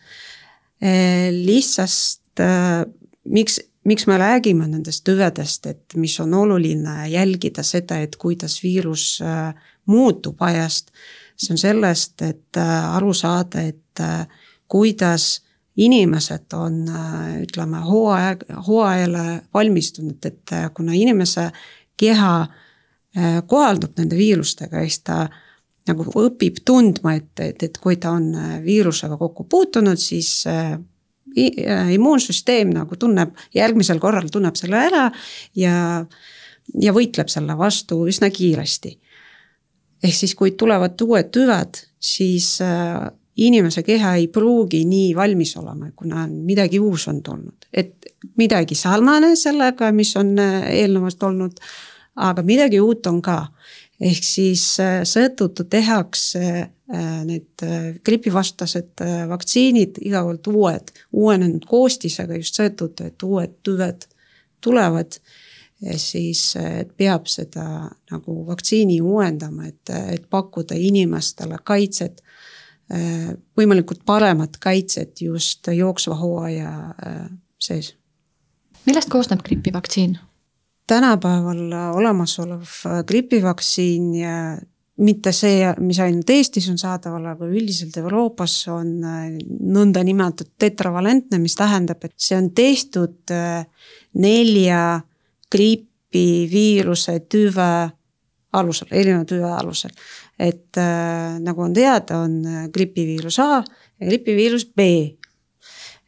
Eh, 0.84 1.30
lihtsast, 1.32 2.22
eh, 2.38 2.84
miks, 3.24 3.60
miks 3.84 4.06
me 4.06 4.18
räägime 4.18 4.68
nendest 4.68 5.04
tüvedest, 5.04 5.66
et 5.66 5.96
mis 5.96 6.16
on 6.20 6.34
oluline 6.34 7.08
jälgida 7.12 7.62
seda, 7.62 7.98
et 8.00 8.16
kuidas 8.16 8.62
viirus 8.62 9.20
eh, 9.20 9.70
muutub 9.86 10.42
ajast. 10.42 10.90
see 11.36 11.52
on 11.52 11.58
sellest, 11.58 12.22
et 12.22 12.56
aru 12.56 13.10
saada, 13.14 13.60
et 13.60 14.00
kuidas 14.70 15.42
inimesed 15.76 16.54
on, 16.54 16.84
ütleme, 17.42 17.80
hooaeg, 17.82 18.44
hooajale 18.66 19.40
valmistunud, 19.54 20.22
et 20.24 20.54
kuna 20.74 20.94
inimese 20.94 21.48
keha 21.98 22.36
Äh, 23.14 23.44
kohaldub 23.46 23.94
nende 24.00 24.16
viirustega, 24.18 24.80
siis 24.82 25.04
ta 25.06 25.28
nagu 25.86 26.02
õpib 26.18 26.64
tundma, 26.66 27.12
et, 27.20 27.30
et, 27.44 27.60
et 27.62 27.76
kui 27.78 27.94
ta 28.02 28.10
on 28.16 28.32
äh, 28.34 28.56
viirusega 28.64 29.14
kokku 29.20 29.44
puutunud, 29.46 30.00
siis 30.02 30.40
äh, 30.50 30.72
immuunsüsteem 31.34 32.72
nagu 32.74 32.96
tunneb, 33.00 33.34
järgmisel 33.54 34.00
korral 34.02 34.28
tunneb 34.32 34.58
selle 34.58 34.80
ära 34.88 35.04
ja, 35.58 36.04
ja 36.80 36.94
võitleb 36.94 37.32
selle 37.32 37.56
vastu 37.58 38.04
üsna 38.10 38.30
kiiresti. 38.34 38.98
ehk 40.04 40.14
siis, 40.14 40.34
kui 40.34 40.54
tulevad 40.58 41.00
uued 41.02 41.30
tüved, 41.32 41.80
siis 41.98 42.58
inimese 43.36 43.82
keha 43.82 44.14
ei 44.20 44.28
pruugi 44.28 44.84
nii 44.86 45.14
valmis 45.16 45.56
olema, 45.56 45.90
kuna 45.96 46.26
midagi 46.28 46.78
uus 46.80 47.08
on 47.08 47.22
tulnud, 47.22 47.66
et 47.72 48.06
midagi 48.38 48.74
sarnane 48.78 49.34
sellega, 49.36 49.90
mis 49.92 50.14
on 50.16 50.38
eelnevast 50.38 51.22
olnud 51.22 51.58
aga 52.16 52.42
midagi 52.46 52.80
uut 52.80 53.06
on 53.06 53.20
ka. 53.22 53.46
Ehk 54.04 54.26
siis 54.26 54.64
äh, 54.82 55.00
seetõttu 55.08 55.66
tehakse 55.70 56.44
äh, 56.60 57.22
need 57.26 57.64
äh, 57.64 57.94
gripivastased 58.04 59.04
vaktsiinid 59.30 60.00
igavalt 60.04 60.46
uued, 60.50 60.92
uuenenud 61.12 61.64
koostisega 61.68 62.38
just 62.40 62.60
seetõttu, 62.60 63.08
et 63.08 63.26
uued 63.26 63.58
tüved 63.66 64.08
tulevad. 64.64 65.20
siis 66.00 66.54
peab 66.96 67.26
seda 67.28 67.90
nagu 68.10 68.34
vaktsiini 68.46 69.00
uuendama, 69.04 69.66
et, 69.68 69.90
et 70.14 70.22
pakkuda 70.30 70.78
inimestele 70.80 71.58
kaitset 71.64 72.22
võimalikult 73.58 74.00
paremat 74.06 74.56
kaitset 74.56 75.20
just 75.20 75.68
jooksva 75.68 76.16
hooaja 76.16 76.72
sees. 77.60 77.94
millest 78.86 79.12
koosneb 79.12 79.42
gripivaktsiin? 79.44 80.16
Tänapäeval 80.86 81.72
olemasolev 81.94 82.62
äh, 82.86 83.04
gripivaktsiin 83.06 84.14
ja 84.14 84.36
mitte 84.96 85.32
see, 85.34 85.66
mis 85.82 85.98
ainult 86.00 86.30
Eestis 86.30 86.68
on 86.70 86.78
saadaval, 86.78 87.24
aga 87.32 87.48
üldiselt 87.48 87.96
Euroopas 87.98 88.56
on 88.72 88.92
äh, 89.04 89.24
nõndanimetatud 89.48 90.54
tetravalentne, 90.60 91.40
mis 91.42 91.56
tähendab, 91.58 92.04
et 92.04 92.14
see 92.20 92.38
on 92.38 92.52
tehtud 92.54 93.34
äh, 93.34 93.64
nelja 94.20 95.00
gripiviiruse 95.52 97.18
tüve 97.30 97.72
alusel, 98.54 98.92
erineva 98.94 99.24
tüve 99.26 99.50
alusel. 99.50 99.90
et 100.38 100.74
nagu 101.38 101.62
on 101.62 101.74
teada, 101.74 102.16
on 102.26 102.66
gripiviirus 102.74 103.36
A 103.38 103.60
ja 103.62 104.06
gripiviirus 104.08 104.64
B 104.66 104.86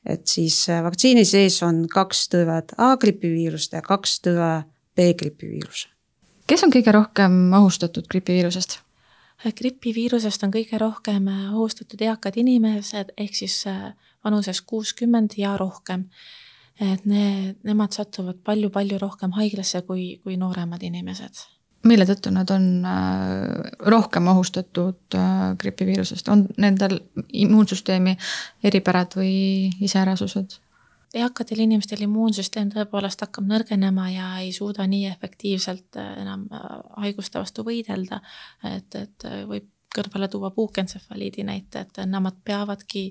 et 0.06 0.26
siis 0.26 0.68
äh, 0.70 0.82
vaktsiini 0.84 1.24
sees 1.24 1.58
on 1.66 1.84
kaks 1.90 2.28
tüvet 2.32 2.74
A-gripiviirust 2.78 3.72
ja 3.72 3.82
kaks 3.82 4.20
tüve 4.24 4.50
B-gripiviirus. 4.96 5.86
kes 6.46 6.64
on 6.64 6.72
kõige 6.72 6.94
rohkem 6.94 7.38
ohustatud 7.58 8.08
gripiviirusest? 8.10 8.78
Äh, 9.44 9.52
gripiviirusest 9.54 10.46
on 10.46 10.54
kõige 10.54 10.78
rohkem 10.80 11.28
äh, 11.32 11.44
ohustatud 11.54 12.02
eakad 12.02 12.38
inimesed, 12.42 13.12
ehk 13.16 13.34
siis 13.34 13.64
vanuses 14.24 14.62
kuuskümmend 14.62 15.38
ja 15.38 15.56
rohkem. 15.56 16.08
et 16.80 17.06
need, 17.08 17.56
nemad 17.64 17.94
satuvad 17.96 18.42
palju-palju 18.44 18.98
rohkem 19.00 19.32
haiglasse 19.32 19.80
kui, 19.88 20.18
kui 20.22 20.36
nooremad 20.36 20.82
inimesed 20.82 21.55
mille 21.84 22.06
tõttu 22.08 22.32
nad 22.34 22.50
on 22.50 22.84
äh, 22.84 23.72
rohkem 23.92 24.28
ohustatud 24.32 25.14
äh, 25.14 25.56
gripiviirusest, 25.58 26.28
on 26.28 26.46
nendel 26.58 26.98
immuunsüsteemi 27.32 28.16
eripärad 28.64 29.18
või 29.18 29.34
iseärasused? 29.80 30.60
eakatel 31.16 31.62
inimestel 31.62 32.02
immuunsüsteem 32.04 32.68
tõepoolest 32.74 33.22
hakkab 33.24 33.46
nõrgenema 33.48 34.08
ja 34.10 34.26
ei 34.42 34.50
suuda 34.52 34.84
nii 34.90 35.06
efektiivselt 35.08 35.96
äh, 36.00 36.12
enam 36.22 36.48
haiguste 36.96 37.38
vastu 37.38 37.64
võidelda, 37.64 38.20
et, 38.74 38.94
et 38.94 39.28
võib 39.48 39.70
kõrvale 39.96 40.28
tuua 40.28 40.50
puukentsefaliidi 40.52 41.46
näite, 41.46 41.86
et 41.86 42.02
nemad 42.10 42.36
peavadki 42.44 43.06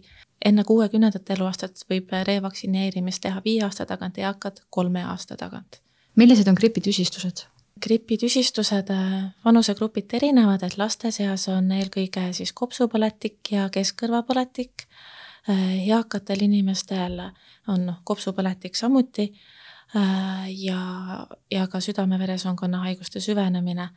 enne 0.45 0.63
kuuekümnendat 0.67 1.29
eluaastat 1.33 1.81
võib 1.89 2.13
revaktsineerimist 2.29 3.23
teha 3.25 3.41
viie 3.45 3.63
aasta 3.65 3.87
tagant, 3.89 4.19
eakad 4.21 4.61
kolme 4.69 5.03
aasta 5.03 5.37
tagant. 5.39 5.81
millised 6.15 6.47
on 6.47 6.59
gripitüsistused? 6.59 7.47
Gripitüsistused 7.83 8.89
äh, 8.89 9.23
vanusegrupiti 9.45 10.15
erinevad, 10.15 10.63
et 10.63 10.77
laste 10.77 11.11
seas 11.11 11.47
on 11.51 11.71
eelkõige 11.75 12.29
siis 12.33 12.53
kopsupõletik 12.53 13.51
ja 13.51 13.67
keskkõrvapõletik. 13.69 14.87
Äh, 15.49 15.87
eakatel 15.87 16.45
inimestel 16.47 17.19
on 17.67 17.85
noh, 17.89 17.99
kopsupõletik 18.03 18.75
samuti 18.79 19.27
äh, 19.27 20.47
ja, 20.55 20.79
ja 21.51 21.67
ka 21.67 21.81
südame-veresoonkonna 21.83 22.85
haiguste 22.87 23.19
süvenemine. 23.19 23.89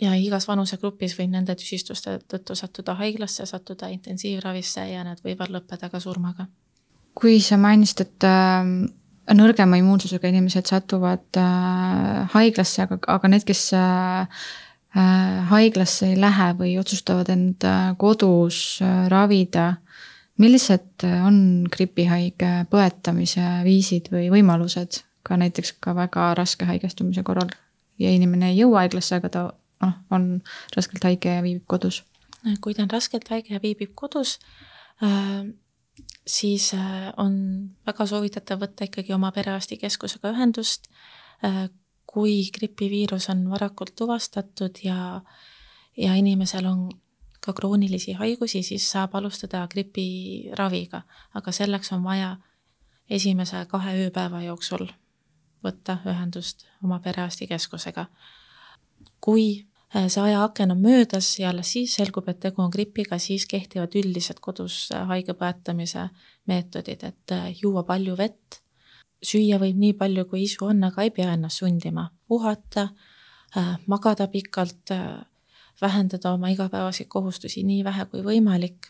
ja 0.00 0.14
igas 0.16 0.46
vanusegrupis 0.48 1.12
võib 1.18 1.28
nende 1.30 1.54
tüsistuste 1.54 2.18
tõttu 2.28 2.54
sattuda 2.56 2.94
haiglasse, 2.94 3.46
sattuda 3.46 3.88
intensiivravisse 3.88 4.86
ja 4.88 5.04
need 5.04 5.20
võivad 5.24 5.50
lõppeda 5.50 5.90
ka 5.90 6.00
surmaga. 6.00 6.46
kui 7.14 7.40
sa 7.40 7.56
mainisid, 7.56 8.00
et 8.00 8.24
nõrgema 9.30 9.78
immuunsusega 9.80 10.30
inimesed 10.30 10.70
satuvad 10.70 11.38
äh, 11.38 12.24
haiglasse, 12.34 12.86
aga, 12.86 12.98
aga 13.14 13.30
need, 13.30 13.44
kes 13.48 13.68
äh, 13.76 14.42
äh, 14.96 15.38
haiglasse 15.50 16.10
ei 16.12 16.18
lähe 16.20 16.50
või 16.58 16.74
otsustavad 16.80 17.30
end 17.32 17.66
äh, 17.68 17.92
kodus 18.00 18.80
äh, 18.84 19.06
ravida, 19.12 19.74
millised 20.40 21.04
on 21.04 21.66
gripihaige 21.68 22.64
põetamise 22.72 23.60
viisid 23.66 24.08
või 24.12 24.30
võimalused 24.32 25.02
ka 25.26 25.36
näiteks 25.36 25.74
ka 25.84 25.92
väga 25.94 26.30
raske 26.38 26.64
haigestumise 26.64 27.22
korral 27.26 27.50
ja 28.00 28.12
inimene 28.12 28.48
ei 28.50 28.62
jõua 28.62 28.86
haiglasse, 28.86 29.18
aga 29.20 29.28
ta 29.28 29.42
noh, 29.84 29.96
on 30.10 30.30
raskelt 30.76 31.04
haige 31.04 31.36
ja 31.36 31.44
viibib 31.44 31.66
kodus? 31.68 32.02
kui 32.64 32.72
ta 32.72 32.86
on 32.86 32.92
raskelt 32.92 33.28
haige 33.28 33.52
ja 33.52 33.60
viibib 33.60 33.92
kodus 33.94 34.38
äh,, 35.04 35.44
siis 36.30 36.74
äh, 36.74 37.10
on 37.16 37.34
väga 37.86 38.06
soovitatav 38.06 38.60
võtta 38.62 38.86
ikkagi 38.86 39.14
oma 39.16 39.32
perearstikeskusega 39.32 40.34
ühendust. 40.34 40.90
kui 42.10 42.50
gripiviirus 42.52 43.28
on 43.30 43.46
varakult 43.48 43.94
tuvastatud 43.96 44.76
ja, 44.84 45.22
ja 45.96 46.14
inimesel 46.14 46.66
on 46.66 46.90
ka 47.40 47.54
kroonilisi 47.56 48.12
haigusi, 48.12 48.62
siis 48.62 48.90
saab 48.90 49.14
alustada 49.14 49.62
gripiraviga, 49.72 51.02
aga 51.34 51.52
selleks 51.52 51.92
on 51.96 52.02
vaja 52.04 52.34
esimese 53.08 53.62
kahe 53.70 53.94
ööpäeva 54.02 54.42
jooksul 54.42 54.90
võtta 55.64 55.96
ühendust 56.04 56.66
oma 56.84 56.98
perearstikeskusega. 57.00 58.06
kui 59.20 59.46
äh, 59.62 59.69
see 59.90 60.22
ajaaken 60.22 60.70
on 60.70 60.80
möödas 60.80 61.38
ja 61.38 61.50
alles 61.50 61.72
siis 61.72 61.94
selgub, 61.98 62.28
et 62.28 62.40
tegu 62.40 62.62
on 62.62 62.70
gripiga, 62.70 63.18
siis 63.18 63.46
kehtivad 63.50 63.94
üldised 63.98 64.38
kodus 64.40 64.88
äh, 64.94 65.06
haige 65.10 65.34
põetamise 65.34 66.08
meetodid, 66.46 67.02
et 67.04 67.34
äh, 67.34 67.48
juua 67.62 67.82
palju 67.88 68.16
vett, 68.18 68.60
süüa 69.22 69.58
võib 69.60 69.80
nii 69.80 69.96
palju, 69.98 70.24
kui 70.30 70.44
isu 70.46 70.70
on, 70.70 70.84
aga 70.86 71.02
ei 71.02 71.10
pea 71.14 71.34
ennast 71.34 71.60
sundima, 71.60 72.06
puhata, 72.28 72.88
magada 73.90 74.28
pikalt, 74.30 74.92
vähendada 75.80 76.30
oma 76.32 76.48
igapäevaseid 76.54 77.08
kohustusi 77.10 77.64
nii 77.66 77.82
vähe 77.84 78.04
kui 78.12 78.22
võimalik. 78.24 78.86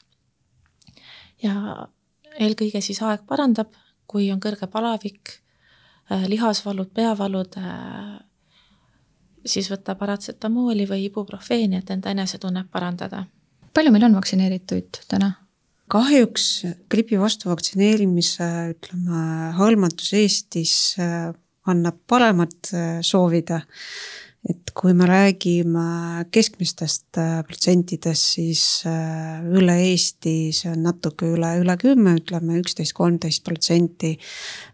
ja 1.43 1.89
eelkõige 2.39 2.81
siis 2.85 3.01
aeg 3.03 3.25
parandab, 3.29 3.75
kui 4.11 4.31
on 4.33 4.41
kõrge 4.43 4.69
palavik, 4.71 5.37
äh, 6.11 6.27
lihasvalud, 6.29 6.91
peavalud, 6.95 7.57
äh, 7.59 8.19
siis 9.47 9.71
võtta 9.73 9.95
paratsetamooli 9.99 10.87
või 10.89 11.07
ibuprofeeni, 11.09 11.81
et 11.81 11.91
enda 11.91 12.11
enesetunnet 12.15 12.71
parandada. 12.71 13.25
palju 13.75 13.93
meil 13.93 14.05
on 14.05 14.19
vaktsineerituid 14.19 15.05
täna? 15.09 15.33
kahjuks 15.91 16.65
gripi 16.91 17.19
vastu 17.19 17.51
vaktsineerimise, 17.51 18.49
ütleme, 18.77 19.53
hõlmatus 19.59 20.13
Eestis 20.15 20.75
äh, 21.03 21.33
annab 21.67 21.99
paremat 22.07 22.71
soovida 23.05 23.61
et 24.71 24.77
kui 24.79 24.93
me 24.95 25.07
räägime 25.09 26.25
keskmistest 26.31 27.19
äh, 27.19 27.41
protsentidest, 27.47 28.27
siis 28.37 28.63
äh, 28.87 29.43
üle 29.43 29.75
Eesti 29.89 30.53
see 30.55 30.71
on 30.71 30.85
natuke 30.87 31.27
üle, 31.35 31.51
üle 31.59 31.75
kümme, 31.81 32.15
ütleme 32.21 32.61
üksteist, 32.61 32.95
kolmteist 32.95 33.43
protsenti. 33.47 34.13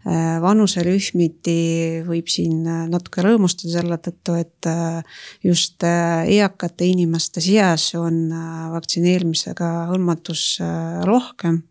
Äh, 0.05 0.37
vanuserühmiti 0.43 1.57
võib 2.05 2.29
siin 2.29 2.61
natuke 2.91 3.25
rõõmustada 3.25 3.79
selle 3.79 3.97
tõttu, 3.97 4.37
et 4.37 4.69
just 5.45 5.83
eakate 5.83 6.85
inimeste 6.85 7.41
seas 7.41 7.89
on 7.97 8.27
vaktsineerimisega 8.73 9.71
hõlmatus 9.89 10.43
rohkem 11.07 11.63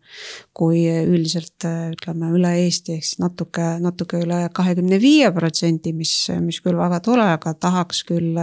kui 0.57 0.83
üldiselt 0.87 1.65
ütleme 1.67 2.31
üle 2.35 2.53
Eesti 2.63 2.97
ehk 2.97 3.05
siis 3.05 3.19
natuke, 3.21 3.65
natuke 3.83 4.21
üle 4.23 4.43
kahekümne 4.55 4.99
viie 5.01 5.29
protsendi, 5.35 5.93
mis, 5.93 6.13
mis 6.43 6.61
küll 6.63 6.77
väga 6.79 6.99
tore, 7.05 7.27
aga 7.37 7.53
tahaks 7.57 8.03
küll 8.07 8.37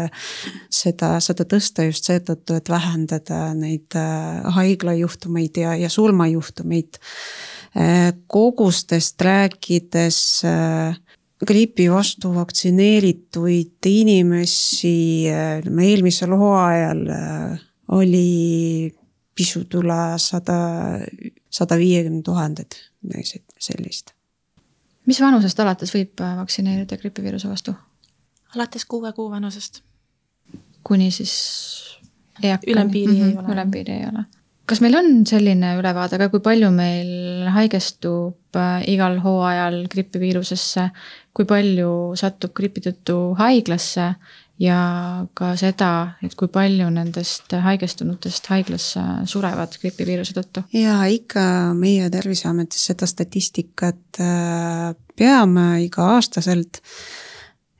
seda, 0.72 1.14
seda 1.24 1.46
tõsta 1.48 1.86
just 1.88 2.08
seetõttu, 2.08 2.58
et 2.58 2.70
vähendada 2.70 3.40
neid 3.56 3.96
äh, 3.98 4.42
haiglajuhtumeid 4.56 5.60
ja, 5.62 5.74
ja 5.78 5.90
surmajuhtumeid. 5.92 7.00
Äh, 7.74 8.10
kogustest 8.30 9.22
rääkides 9.22 10.18
äh, 10.48 10.98
gripi 11.44 11.88
vastu 11.92 12.30
vaktsineerituid 12.34 13.88
inimesi 13.90 15.26
ütleme 15.28 15.88
eelmisel 15.90 16.32
hooajal 16.38 17.02
oli 17.92 18.92
pisut 19.34 19.74
üle 19.76 20.14
sada 20.22 20.56
sada 21.54 21.78
viiekümne 21.78 22.22
tuhandet, 22.26 22.76
midagi 23.02 23.42
sellist. 23.62 24.14
mis 25.06 25.20
vanusest 25.20 25.60
alates 25.60 25.92
võib 25.94 26.22
äh, 26.24 26.36
vaktsineerida 26.40 26.98
gripiviiruse 27.00 27.50
vastu? 27.50 27.74
alates 28.54 28.86
kuue 28.90 29.12
kuu 29.12 29.30
vanusest. 29.30 29.82
kuni 30.82 31.10
siis 31.10 31.34
eakani? 32.42 32.72
ülempiiri 32.72 33.12
mm 33.12 33.20
-hmm. 33.20 33.30
ei 33.30 33.36
ole. 33.38 33.52
ülempiiri 33.52 33.92
ei 33.92 34.06
ole. 34.12 34.24
kas 34.66 34.80
meil 34.80 34.94
on 34.98 35.26
selline 35.26 35.76
ülevaade 35.76 36.18
ka, 36.18 36.28
kui 36.28 36.40
palju 36.40 36.70
meil 36.70 37.48
haigestub 37.56 38.56
äh, 38.56 38.88
igal 38.88 39.20
hooajal 39.20 39.86
gripiviirusesse, 39.88 40.88
kui 41.34 41.44
palju 41.44 42.16
satub 42.16 42.54
gripi 42.54 42.80
tõttu 42.80 43.34
haiglasse 43.38 44.14
ja 44.60 44.78
ka 45.34 45.52
seda, 45.58 45.90
et 46.22 46.34
kui 46.38 46.48
palju 46.52 46.86
nendest 46.94 47.52
haigestunutest 47.64 48.46
haiglasse 48.52 49.02
surevad 49.30 49.74
gripiviiruse 49.80 50.36
tõttu? 50.36 50.64
ja 50.76 51.00
ikka 51.10 51.74
meie 51.78 52.08
Terviseametis 52.12 52.86
seda 52.92 53.08
statistikat 53.10 54.22
äh, 54.22 54.94
peame 55.18 55.68
iga-aastaselt, 55.86 56.80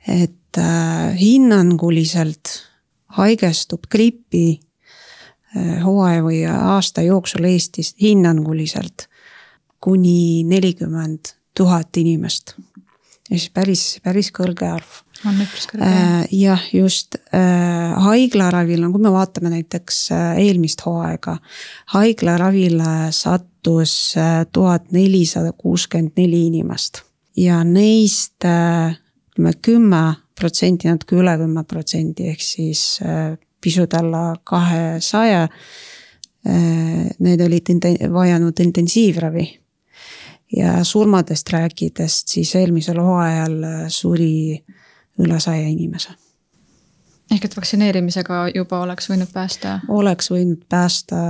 et 0.08 0.58
äh, 0.58 1.14
hinnanguliselt 1.18 2.58
haigestub 3.18 3.86
gripi 3.90 4.58
äh, 4.58 5.80
hooaja 5.84 6.26
või 6.26 6.42
aasta 6.50 7.06
jooksul 7.06 7.46
Eestis 7.52 7.94
hinnanguliselt 8.02 9.08
kuni 9.84 10.42
nelikümmend 10.48 11.36
tuhat 11.54 11.96
inimest. 12.00 12.56
Ja 13.30 13.38
siis 13.38 13.50
päris, 13.54 13.84
päris 14.04 14.30
kõrge 14.34 14.68
arv 14.68 15.00
on 15.28 15.40
üpris 15.44 15.68
kõrge. 15.70 15.86
Äh, 15.88 16.26
jah, 16.36 16.66
just 16.74 17.16
äh, 17.34 17.94
haiglaravil, 18.04 18.82
no 18.84 18.90
kui 18.92 19.04
me 19.04 19.12
vaatame 19.14 19.52
näiteks 19.54 20.00
äh, 20.14 20.26
eelmist 20.44 20.84
hooaega, 20.84 21.38
haiglaravile 21.94 23.10
sattus 23.16 23.96
tuhat 24.52 24.90
nelisada 24.92 25.54
kuuskümmend 25.56 26.20
neli 26.20 26.42
inimest 26.50 27.00
ja 27.40 27.62
neist 27.64 28.44
ütleme 28.44 29.54
kümme 29.64 30.04
protsenti, 30.36 30.90
natuke 30.90 31.16
üle 31.16 31.32
kümme 31.40 31.64
protsendi 31.64 32.28
ehk 32.34 32.44
siis 32.44 33.00
pisut 33.64 33.96
alla 33.96 34.34
kahesaja. 34.44 35.46
Need 36.44 37.40
olid 37.40 37.70
vajanud 38.12 38.60
intensiivravi 38.60 39.46
ja 40.56 40.84
surmadest 40.84 41.50
rääkides, 41.52 42.22
siis 42.30 42.54
eelmisel 42.58 43.00
hooajal 43.02 43.88
suri 43.88 44.64
üle 45.22 45.40
saja 45.40 45.68
inimese. 45.68 46.14
ehk 47.32 47.44
et 47.44 47.56
vaktsineerimisega 47.56 48.48
juba 48.54 48.80
oleks 48.84 49.08
võinud 49.10 49.32
päästa? 49.32 49.80
oleks 49.88 50.30
võinud 50.30 50.66
päästa 50.68 51.22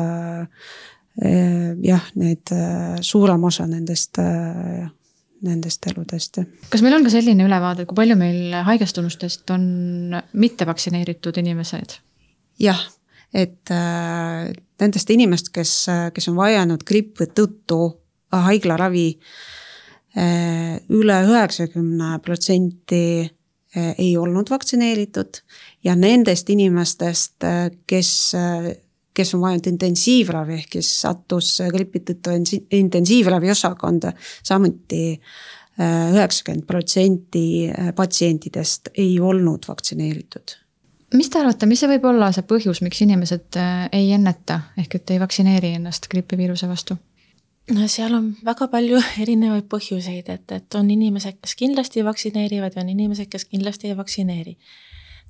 eh, 1.23 1.73
jah, 1.83 2.11
need 2.15 2.53
eh, 2.53 2.99
suurem 3.01 3.45
osa 3.45 3.67
nendest 3.67 4.21
nendest 5.45 5.87
eludest, 5.91 6.41
kas 6.73 6.83
meil 6.83 6.97
on 6.97 7.05
ka 7.05 7.13
selline 7.13 7.45
ülevaade, 7.45 7.85
kui 7.85 7.97
palju 7.97 8.17
meil 8.17 8.55
haigestunustest 8.65 9.51
on 9.55 10.17
mittevaktsineeritud 10.33 11.41
inimesed? 11.43 11.99
jah, 12.61 12.81
et 13.35 13.73
äh, 13.75 14.55
nendest 14.81 15.11
inimest, 15.11 15.53
kes, 15.55 15.75
kes 16.15 16.31
on 16.33 16.39
vajanud 16.39 16.85
gripi 16.87 17.29
tõttu 17.35 17.83
haiglaravi 18.33 19.09
äh, 20.17 20.81
üle 20.89 21.21
üheksakümne 21.29 22.19
protsenti 22.25 23.05
Äh, 23.77 23.95
ei 23.99 24.17
olnud 24.17 24.51
vaktsineeritud 24.51 25.41
ja 25.85 25.97
nendest 25.99 26.51
inimestest, 26.51 27.43
äh, 27.45 27.71
kes, 27.87 28.11
kes 29.15 29.35
on 29.35 29.41
vajanud 29.43 29.67
intensiivravi 29.67 30.55
ehk 30.61 30.69
kes 30.77 30.91
sattus 31.01 31.57
gripi 31.75 32.05
tõttu 32.07 32.37
intensiivravi 32.71 33.51
osakonda, 33.51 34.13
samuti 34.43 35.19
üheksakümmend 35.75 36.63
protsenti 36.69 37.47
patsientidest 37.99 38.93
ei 38.95 39.17
olnud 39.19 39.67
vaktsineeritud 39.67 40.55
mis 41.19 41.31
te 41.31 41.41
arvate, 41.41 41.67
mis 41.67 41.83
see 41.83 41.91
võib 41.91 42.07
olla 42.13 42.29
see 42.35 42.47
põhjus, 42.47 42.79
miks 42.87 43.01
inimesed 43.03 43.59
ei 43.91 44.13
enneta 44.15 44.61
ehk 44.79 44.95
et 45.01 45.11
ei 45.11 45.19
vaktsineeri 45.19 45.73
ennast 45.81 46.07
gripiviiruse 46.15 46.71
vastu? 46.71 46.95
No 47.73 47.89
seal 47.89 48.15
on 48.15 48.31
väga 48.45 48.69
palju 48.69 49.01
erinevaid 49.23 49.69
põhjuseid, 49.73 50.29
et, 50.29 50.53
et 50.53 50.79
on 50.79 50.91
inimesed, 50.91 51.41
kes 51.43 51.57
kindlasti 51.61 52.05
vaktsineerivad 52.05 52.77
ja 52.77 52.85
on 52.85 52.93
inimesed, 52.93 53.31
kes 53.33 53.47
kindlasti 53.49 53.91
ei 53.91 53.97
vaktsineeri. 53.97 54.57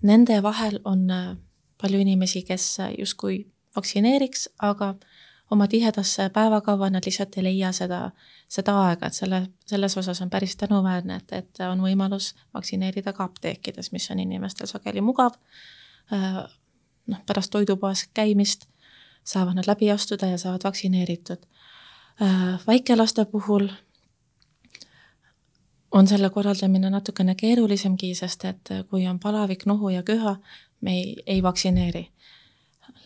Nende 0.05 0.41
vahel 0.43 0.81
on 0.85 1.05
äh, 1.11 1.35
palju 1.81 2.01
inimesi, 2.03 2.43
kes 2.47 2.81
äh, 2.81 2.95
justkui 2.99 3.45
vaktsineeriks, 3.77 4.49
aga 4.63 4.95
oma 5.51 5.69
tihedasse 5.69 6.29
päevakava 6.35 6.91
nad 6.91 7.07
lihtsalt 7.07 7.37
ei 7.39 7.45
leia 7.45 7.71
seda, 7.77 8.09
seda 8.51 8.75
aega, 8.89 9.07
et 9.07 9.17
selle, 9.17 9.41
selles 9.67 9.97
osas 10.01 10.21
on 10.25 10.31
päris 10.31 10.57
tänuväärne, 10.57 11.21
et, 11.23 11.33
et 11.33 11.65
on 11.69 11.83
võimalus 11.85 12.33
vaktsineerida 12.55 13.13
ka 13.13 13.29
apteekides, 13.29 13.93
mis 13.93 14.11
on 14.11 14.23
inimestel 14.25 14.71
sageli 14.71 15.05
mugav. 15.05 15.39
Äh, 16.13 16.45
noh, 17.07 17.27
pärast 17.27 17.53
toidupoes 17.55 18.09
käimist 18.15 18.67
saavad 19.25 19.57
nad 19.57 19.69
läbi 19.69 19.91
astuda 19.91 20.27
ja 20.27 20.39
saavad 20.39 20.65
vaktsineeritud 20.65 21.47
väikelaste 22.67 23.25
puhul 23.25 23.69
on 25.95 26.07
selle 26.07 26.31
korraldamine 26.31 26.91
natukene 26.91 27.35
keerulisemgi, 27.35 28.15
sest 28.15 28.45
et 28.45 28.71
kui 28.91 29.07
on 29.07 29.19
palavik, 29.21 29.67
nohu 29.67 29.89
ja 29.89 30.03
köha, 30.03 30.37
me 30.81 30.97
ei, 30.99 31.15
ei 31.27 31.43
vaktsineeri. 31.43 32.09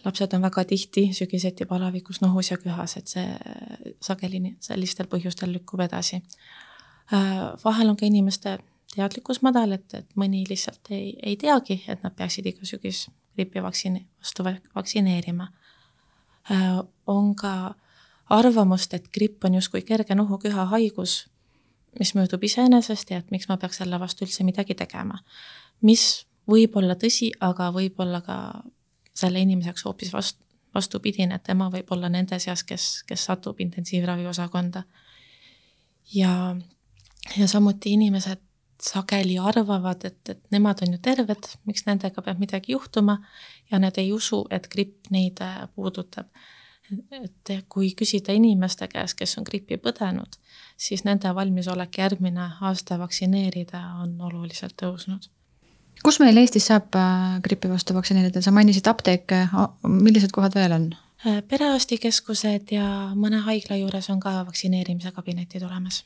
lapsed 0.05 0.33
on 0.33 0.43
väga 0.43 0.65
tihti 0.65 1.11
sügiseti 1.13 1.67
palavikus, 1.67 2.21
nohus 2.21 2.51
ja 2.51 2.57
köhas, 2.57 2.97
et 2.97 3.07
see 3.07 3.27
sageli 4.01 4.55
sellistel 4.61 5.07
põhjustel 5.07 5.53
lükkub 5.53 5.81
edasi. 5.81 6.23
Äh, 7.13 7.53
vahel 7.65 7.89
on 7.89 7.97
ka 7.97 8.07
inimeste 8.07 8.59
teadlikkus 8.95 9.43
madal, 9.43 9.73
et, 9.73 9.95
et 9.95 10.17
mõni 10.17 10.45
lihtsalt 10.49 10.91
ei, 10.91 11.13
ei 11.23 11.37
teagi, 11.37 11.83
et 11.89 12.03
nad 12.03 12.15
peaksid 12.17 12.47
iga 12.47 12.65
sügis 12.65 13.09
gripi 13.37 13.63
vaktsiini 13.63 14.07
vastu 14.21 14.47
vaktsineerima. 14.47 15.49
Äh, 16.51 16.81
on 17.07 17.35
ka 17.35 17.75
arvamust, 18.31 18.95
et 18.95 19.09
gripp 19.13 19.45
on 19.45 19.55
justkui 19.55 19.83
kerge 19.83 20.15
nohuköha 20.15 20.65
haigus, 20.73 21.29
mis 21.99 22.15
möödub 22.15 22.45
iseenesest 22.45 23.11
ja 23.11 23.19
et 23.23 23.31
miks 23.31 23.49
ma 23.49 23.57
peaks 23.57 23.81
selle 23.81 24.01
vastu 24.01 24.27
üldse 24.27 24.45
midagi 24.45 24.75
tegema. 24.75 25.19
mis 25.81 26.27
võib 26.49 26.77
olla 26.77 26.95
tõsi, 26.95 27.31
aga 27.41 27.71
võib 27.73 28.01
olla 28.01 28.21
ka 28.21 28.63
selle 29.15 29.41
inimese 29.41 29.69
jaoks 29.69 29.85
hoopis 29.85 30.13
vastu, 30.13 30.45
vastupidine, 30.75 31.35
et 31.35 31.43
tema 31.43 31.71
võib 31.73 31.89
olla 31.93 32.09
nende 32.13 32.39
seas, 32.39 32.63
kes, 32.65 33.03
kes 33.09 33.25
satub 33.31 33.61
intensiivraviosakonda. 33.61 34.83
ja, 36.15 36.57
ja 37.37 37.49
samuti 37.49 37.93
inimesed 37.93 38.45
sageli 38.83 39.39
arvavad, 39.39 40.05
et, 40.05 40.21
et 40.29 40.43
nemad 40.55 40.83
on 40.87 40.95
ju 40.95 41.01
terved, 41.03 41.51
miks 41.67 41.85
nendega 41.87 42.23
peab 42.23 42.39
midagi 42.39 42.73
juhtuma 42.73 43.19
ja 43.71 43.81
nad 43.83 43.99
ei 43.99 44.13
usu, 44.13 44.45
et 44.51 44.69
gripp 44.71 45.11
neid 45.11 45.43
äh, 45.43 45.65
puudutab. 45.75 46.31
Et 47.13 47.53
kui 47.69 47.93
küsida 47.99 48.33
inimeste 48.37 48.89
käest, 48.89 49.17
kes 49.19 49.39
on 49.39 49.47
grippi 49.49 49.79
põdenud, 49.83 50.39
siis 50.77 51.05
nende 51.05 51.33
valmisolek 51.35 51.99
järgmine 51.99 52.51
aasta 52.61 52.99
vaktsineerida 52.99 53.83
on 54.03 54.17
oluliselt 54.21 54.77
tõusnud. 54.83 55.29
Kus 56.05 56.21
meil 56.23 56.37
Eestis 56.39 56.69
saab 56.71 56.95
äh, 56.95 57.41
gripi 57.43 57.71
vastu 57.71 57.95
vaktsineerida, 57.97 58.43
sa 58.43 58.55
mainisid 58.55 58.87
apteeke, 58.87 59.47
millised 59.83 60.31
kohad 60.35 60.55
veel 60.55 60.77
on? 60.77 60.93
Äh, 61.27 61.41
perearstikeskused 61.51 62.71
ja 62.71 62.87
mõne 63.19 63.43
haigla 63.49 63.81
juures 63.81 64.07
on 64.15 64.21
ka 64.23 64.37
vaktsineerimise 64.47 65.11
kabinetid 65.17 65.67
olemas 65.67 66.05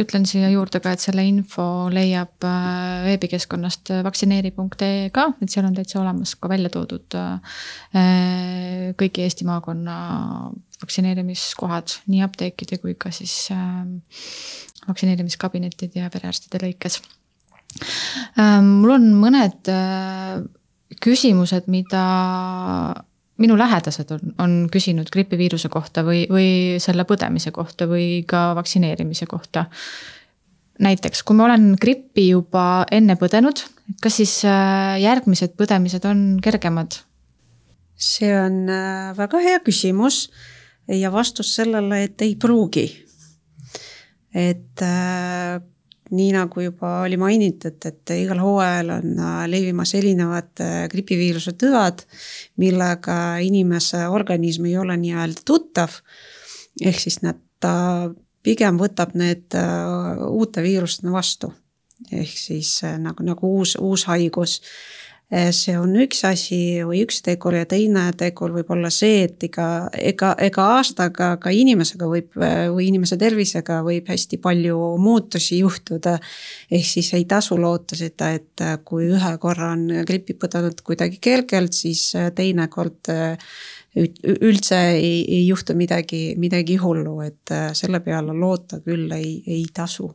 ütlen 0.00 0.24
siia 0.26 0.48
juurde 0.50 0.80
ka, 0.82 0.94
et 0.94 1.02
selle 1.02 1.24
info 1.28 1.64
leiab 1.92 2.44
äh, 2.46 3.04
veebikeskkonnast 3.06 3.92
äh, 3.94 4.02
vaktsineeri.ee 4.06 5.10
ka, 5.14 5.28
et 5.42 5.52
seal 5.52 5.68
on 5.68 5.76
täitsa 5.76 6.00
olemas 6.02 6.34
ka 6.38 6.50
välja 6.50 6.72
toodud 6.74 7.16
äh, 7.18 7.58
kõigi 8.98 9.24
Eesti 9.24 9.46
maakonna 9.48 9.96
vaktsineerimiskohad, 10.82 11.98
nii 12.10 12.24
apteekide 12.26 12.80
kui 12.82 12.96
ka 12.98 13.12
siis 13.14 13.48
vaktsineerimiskabinetid 14.84 15.94
ja 15.96 16.10
perearstide 16.12 16.60
lõikes. 16.66 16.98
mul 18.66 18.92
on 18.98 19.06
mõned 19.22 19.70
küsimused, 21.02 21.70
mida 21.72 22.04
minu 23.42 23.56
lähedased 23.58 24.10
on, 24.14 24.34
on 24.38 24.56
küsinud 24.72 25.10
gripiviiruse 25.12 25.68
kohta 25.72 26.04
või, 26.06 26.24
või 26.30 26.48
selle 26.82 27.06
põdemise 27.08 27.50
kohta 27.54 27.88
või 27.90 28.22
ka 28.28 28.52
vaktsineerimise 28.58 29.26
kohta. 29.30 29.66
näiteks, 30.78 31.22
kui 31.22 31.36
ma 31.36 31.44
olen 31.44 31.74
grippi 31.80 32.28
juba 32.28 32.84
enne 32.90 33.16
põdenud, 33.18 33.62
kas 34.02 34.20
siis 34.20 34.40
äh, 34.46 35.00
järgmised 35.02 35.54
põdemised 35.58 36.06
on 36.10 36.40
kergemad? 36.42 37.00
see 37.94 38.32
on 38.34 38.64
äh, 38.68 39.12
väga 39.16 39.38
hea 39.38 39.60
küsimus 39.62 40.28
ja 40.90 41.12
vastus 41.12 41.54
sellele, 41.54 42.02
et 42.04 42.22
ei 42.22 42.34
pruugi. 42.36 42.88
et 44.34 44.82
äh, 44.82 45.62
nii 46.14 46.32
nagu 46.34 46.62
juba 46.64 47.00
oli 47.04 47.18
mainitud, 47.20 47.78
et 47.88 48.12
igal 48.16 48.40
hooajal 48.42 48.92
on 48.96 49.18
äh, 49.18 49.40
levimas 49.50 49.94
erinevad 49.98 50.62
äh, 50.62 50.84
gripiviiruse 50.92 51.54
tüved, 51.60 52.04
millega 52.62 53.18
inimese 53.44 54.06
organism 54.12 54.68
ei 54.70 54.76
ole 54.78 54.96
nii-öelda 55.00 55.44
tuttav. 55.46 56.00
ehk 56.82 57.00
siis 57.00 57.20
nad, 57.22 57.38
ta 57.60 58.10
pigem 58.42 58.78
võtab 58.80 59.14
need 59.18 59.54
äh, 59.58 60.24
uute 60.28 60.62
viirustena 60.62 61.12
vastu. 61.12 61.52
ehk 62.12 62.36
siis 62.38 62.80
nagu, 62.98 63.24
nagu 63.24 63.54
uus, 63.58 63.76
uus 63.80 64.04
haigus 64.10 64.60
see 65.56 65.74
on 65.78 65.94
üks 65.98 66.20
asi 66.28 66.58
või 66.86 67.00
üks 67.02 67.18
tegur 67.24 67.56
ja 67.56 67.64
teine 67.66 68.04
tegur 68.18 68.52
võib 68.54 68.68
olla 68.74 68.90
see, 68.92 69.24
et 69.26 69.42
ega, 69.48 69.66
ega, 69.98 70.32
ega 70.38 70.66
aastaga 70.76 71.30
ka 71.42 71.50
inimesega 71.54 72.08
võib 72.10 72.36
või 72.38 72.88
inimese 72.90 73.18
tervisega 73.20 73.80
võib 73.86 74.10
hästi 74.12 74.38
palju 74.42 74.78
muutusi 75.02 75.58
juhtuda. 75.62 76.18
ehk 76.70 76.86
siis 76.86 77.12
ei 77.18 77.24
tasu 77.30 77.58
loota 77.58 77.98
seda, 77.98 78.30
et 78.38 78.64
kui 78.84 79.08
ühe 79.10 79.36
korra 79.42 79.72
on 79.74 79.88
gripi 80.06 80.36
põdenud 80.38 80.84
kuidagi 80.86 81.18
kergelt, 81.20 81.72
siis 81.74 82.12
teinekord 82.34 83.10
üldse 83.94 84.80
ei, 84.94 85.22
ei 85.28 85.46
juhtu 85.46 85.74
midagi, 85.78 86.34
midagi 86.38 86.76
hullu, 86.82 87.20
et 87.26 87.54
selle 87.74 88.00
peale 88.04 88.34
loota 88.34 88.80
küll 88.84 89.10
ei, 89.14 89.40
ei 89.46 89.64
tasu 89.74 90.12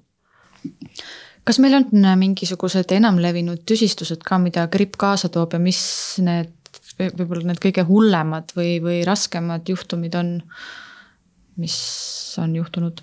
kas 1.49 1.57
meil 1.57 1.73
on 1.79 2.05
äh, 2.05 2.13
mingisugused 2.19 2.91
enamlevinud 2.93 3.63
tüsistused 3.67 4.21
ka, 4.25 4.37
mida 4.41 4.67
gripp 4.69 4.99
kaasa 5.01 5.31
toob 5.33 5.55
ja 5.57 5.61
mis 5.61 5.81
need 6.21 6.53
võib-olla 6.99 7.47
need 7.49 7.61
kõige 7.63 7.85
hullemad 7.87 8.53
või, 8.57 8.75
või 8.83 8.99
raskemad 9.07 9.69
juhtumid 9.71 10.17
on, 10.19 10.35
mis 11.57 11.79
on 12.41 12.53
juhtunud? 12.59 13.01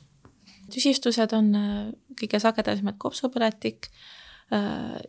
tüsistused 0.71 1.35
on 1.35 1.51
äh, 1.59 1.75
kõige 2.21 2.39
sagedasemad 2.43 2.99
kopsupõletik. 3.03 3.91
Äh, 4.55 5.03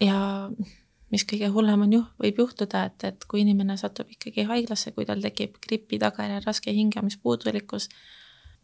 ja 0.00 0.18
mis 1.12 1.24
kõige 1.28 1.52
hullem 1.52 1.84
on 1.84 1.94
ju, 1.98 2.02
võib 2.22 2.40
juhtuda, 2.44 2.86
et, 2.88 3.08
et 3.10 3.28
kui 3.28 3.44
inimene 3.44 3.76
satub 3.80 4.08
ikkagi 4.12 4.48
haiglasse, 4.48 4.92
kui 4.96 5.08
tal 5.08 5.20
tekib 5.24 5.60
gripi 5.68 6.00
tagajärjel 6.00 6.44
raske 6.48 6.72
hingamispuudulikkus, 6.76 7.90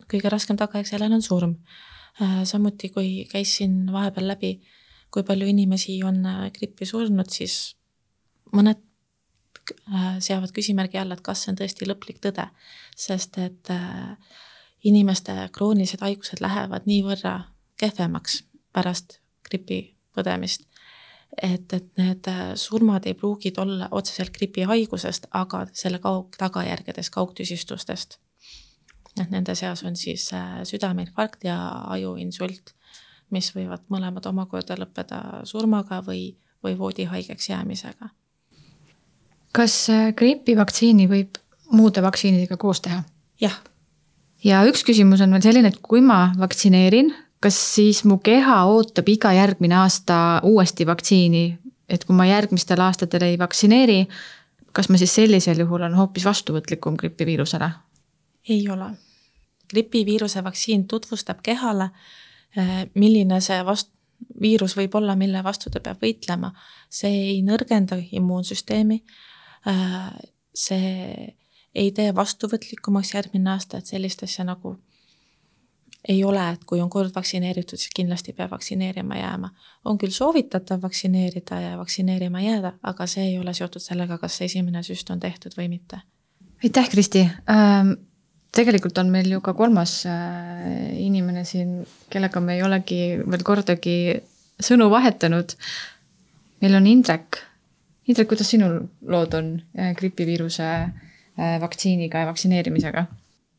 kõige 0.09 0.33
raskem 0.33 0.61
tagajärg 0.61 0.89
sellele 0.89 1.21
on 1.21 1.25
surm 1.25 1.59
samuti, 2.45 2.89
kui 2.93 3.27
käisin 3.31 3.93
vahepeal 3.93 4.29
läbi, 4.29 4.61
kui 5.11 5.23
palju 5.23 5.47
inimesi 5.47 5.99
on 6.05 6.25
äh, 6.27 6.47
grippi 6.53 6.87
surnud, 6.89 7.29
siis 7.33 7.77
mõned 8.53 8.81
äh, 9.93 10.19
seavad 10.21 10.53
küsimärgi 10.57 11.01
alla, 11.01 11.17
et 11.17 11.25
kas 11.25 11.45
see 11.45 11.53
on 11.53 11.61
tõesti 11.61 11.89
lõplik 11.89 12.21
tõde, 12.25 12.49
sest 12.97 13.39
et 13.41 13.73
inimeste 14.85 15.35
kroonilised 15.55 16.03
haigused 16.03 16.43
lähevad 16.43 16.89
niivõrra 16.91 17.37
kehvemaks 17.81 18.43
pärast 18.73 19.21
gripi 19.49 19.81
põdemist, 20.17 20.67
et, 21.41 21.73
et 21.73 21.89
need 22.01 22.29
surmad 22.61 23.07
ei 23.07 23.15
pruugi 23.15 23.53
olla 23.57 23.89
otseselt 23.91 24.35
gripihaigusest, 24.37 25.31
aga 25.31 25.67
selle 25.73 26.01
kaug-, 26.03 26.37
tagajärgedest, 26.41 27.13
kaugtüsistustest 27.15 28.19
et 29.21 29.31
nende 29.31 29.55
seas 29.59 29.83
on 29.85 29.97
siis 29.97 30.31
äh, 30.37 30.63
südameinfarkt 30.69 31.45
ja 31.45 31.57
ajuinsult, 31.95 32.73
mis 33.33 33.51
võivad 33.57 33.85
mõlemad 33.93 34.27
omakorda 34.29 34.77
lõppeda 34.81 35.43
surmaga 35.49 36.01
või, 36.07 36.35
või 36.65 36.77
voodihaigeks 36.79 37.49
jäämisega. 37.49 38.09
kas 39.53 39.91
äh, 39.91 40.13
gripivaktsiini 40.17 41.09
võib 41.09 41.39
muude 41.73 42.03
vaktsiinidega 42.03 42.57
koos 42.57 42.81
teha? 42.81 43.03
jah. 43.41 43.59
ja 44.45 44.63
üks 44.69 44.85
küsimus 44.85 45.21
on 45.21 45.33
veel 45.33 45.45
selline, 45.45 45.69
et 45.69 45.83
kui 45.83 46.01
ma 46.01 46.33
vaktsineerin, 46.39 47.13
kas 47.43 47.59
siis 47.75 48.05
mu 48.05 48.19
keha 48.19 48.65
ootab 48.71 49.09
iga 49.09 49.33
järgmine 49.37 49.77
aasta 49.83 50.41
uuesti 50.49 50.87
vaktsiini, 50.87 51.47
et 51.89 52.05
kui 52.05 52.17
ma 52.17 52.27
järgmistel 52.31 52.81
aastatel 52.81 53.27
ei 53.29 53.39
vaktsineeri, 53.39 54.07
kas 54.73 54.89
ma 54.89 55.01
siis 55.01 55.15
sellisel 55.15 55.65
juhul 55.65 55.85
on 55.85 55.97
hoopis 55.99 56.25
vastuvõtlikum 56.25 56.97
gripiviirusele? 56.97 57.71
Ei 58.49 58.69
ole. 58.69 58.91
gripiviiruse 59.73 60.45
vaktsiin 60.45 60.89
tutvustab 60.89 61.39
kehale, 61.43 61.91
eh, 62.57 62.91
milline 62.95 63.41
see 63.41 63.63
vast-, 63.65 63.93
viirus 64.41 64.77
võib 64.77 64.95
olla, 64.95 65.17
mille 65.17 65.43
vastu 65.45 65.71
ta 65.71 65.81
peab 65.81 66.03
võitlema. 66.03 66.53
see 66.91 67.11
ei 67.11 67.43
nõrgenda 67.43 67.97
immuunsüsteemi. 68.13 69.03
Eh, 69.67 70.29
see 70.55 71.37
ei 71.75 71.93
tee 71.93 72.15
vastuvõtlikumaks 72.15 73.15
järgmine 73.15 73.51
aasta, 73.51 73.79
et 73.79 73.87
sellist 73.87 74.23
asja 74.23 74.45
nagu 74.45 74.77
ei 76.09 76.25
ole, 76.25 76.43
et 76.51 76.65
kui 76.67 76.81
on 76.83 76.91
kord 76.91 77.15
vaktsineeritud, 77.15 77.79
siis 77.79 77.93
kindlasti 77.95 78.33
peab 78.33 78.51
vaktsineerima 78.51 79.17
jääma. 79.17 79.51
on 79.85 79.99
küll 79.99 80.11
soovitatav 80.11 80.83
vaktsineerida 80.83 81.61
ja 81.61 81.79
vaktsineerima 81.79 82.41
jääda, 82.41 82.73
aga 82.83 83.07
see 83.07 83.25
ei 83.25 83.39
ole 83.39 83.55
seotud 83.55 83.81
sellega, 83.81 84.19
kas 84.19 84.41
esimene 84.41 84.83
süst 84.83 85.11
on 85.11 85.21
tehtud 85.21 85.53
või 85.59 85.69
mitte. 85.69 86.01
aitäh, 86.65 86.91
Kristi 86.91 87.29
ähm 87.49 88.12
tegelikult 88.53 88.99
on 89.01 89.13
meil 89.13 89.31
ju 89.33 89.41
ka 89.45 89.55
kolmas 89.57 90.03
äh, 90.09 90.93
inimene 91.01 91.45
siin, 91.49 91.81
kellega 92.13 92.43
me 92.45 92.59
ei 92.59 92.67
olegi 92.67 93.01
veel 93.23 93.47
kordagi 93.47 93.97
sõnu 94.63 94.91
vahetanud. 94.93 95.57
meil 96.63 96.77
on 96.79 96.87
Indrek. 96.87 97.41
Indrek, 98.07 98.29
kuidas 98.31 98.53
sinul 98.53 98.79
lood 99.09 99.35
on 99.39 99.55
äh, 99.79 99.95
gripiviiruse 99.99 100.69
äh, 100.69 101.57
vaktsiiniga 101.63 102.25
ja 102.25 102.31
vaktsineerimisega? 102.31 103.07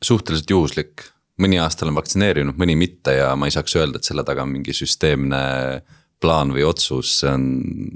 suhteliselt 0.04 0.50
juhuslik, 0.52 1.06
mõni 1.40 1.56
aasta 1.64 1.86
olen 1.86 1.96
vaktsineerinud, 1.96 2.58
mõni 2.60 2.76
mitte 2.76 3.14
ja 3.16 3.30
ma 3.40 3.48
ei 3.48 3.54
saaks 3.56 3.78
öelda, 3.80 4.02
et 4.02 4.08
selle 4.08 4.26
taga 4.28 4.44
on 4.44 4.52
mingi 4.52 4.76
süsteemne 4.76 5.40
plaan 6.24 6.52
või 6.56 6.66
otsus, 6.68 7.14
see 7.22 7.32
on 7.32 7.46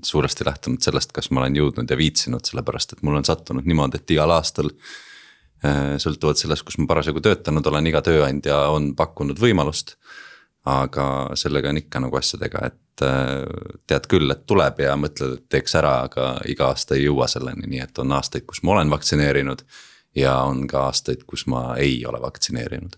suuresti 0.07 0.47
lähtunud 0.47 0.83
sellest, 0.83 1.11
kas 1.15 1.27
ma 1.31 1.43
olen 1.43 1.59
jõudnud 1.59 1.91
ja 1.91 1.97
viitsinud, 1.99 2.47
sellepärast 2.47 2.95
et 2.95 3.03
mul 3.03 3.19
on 3.19 3.27
sattunud 3.27 3.67
niimoodi, 3.67 3.99
et 3.99 4.15
igal 4.15 4.31
aastal 4.35 4.71
sõltuvalt 5.63 6.37
sellest, 6.37 6.65
kus 6.65 6.77
ma 6.77 6.87
parasjagu 6.89 7.21
töötanud 7.23 7.65
olen, 7.65 7.87
iga 7.89 8.01
tööandja 8.05 8.67
on 8.73 8.93
pakkunud 8.95 9.39
võimalust. 9.41 9.97
aga 10.67 11.31
sellega 11.39 11.69
on 11.71 11.77
ikka 11.79 12.01
nagu 12.03 12.17
asjadega, 12.19 12.65
et 12.67 13.03
äh, 13.07 13.45
tead 13.87 14.07
küll, 14.11 14.27
et 14.33 14.41
tuleb 14.45 14.81
ja 14.83 14.97
mõtled, 14.99 15.37
et 15.37 15.45
teeks 15.47 15.77
ära, 15.79 16.01
aga 16.09 16.41
iga 16.45 16.73
aasta 16.73 16.97
ei 16.97 17.05
jõua 17.05 17.29
selleni, 17.31 17.69
nii 17.71 17.85
et 17.85 17.99
on 18.03 18.11
aastaid, 18.11 18.43
kus 18.43 18.59
ma 18.67 18.75
olen 18.75 18.91
vaktsineerinud. 18.91 19.63
ja 20.15 20.33
on 20.43 20.67
ka 20.67 20.89
aastaid, 20.89 21.23
kus 21.23 21.45
ma 21.47 21.75
ei 21.77 22.05
ole 22.05 22.19
vaktsineerinud 22.21 22.97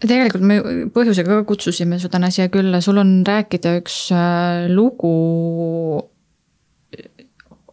tegelikult 0.00 0.44
me 0.46 0.56
põhjusega 0.94 1.40
ka 1.40 1.44
kutsusime 1.44 1.98
su 2.00 2.08
täna 2.08 2.30
siia 2.32 2.48
külla, 2.48 2.80
sul 2.80 3.00
on 3.02 3.20
rääkida 3.26 3.74
üks 3.80 4.06
äh, 4.16 4.70
lugu 4.72 5.12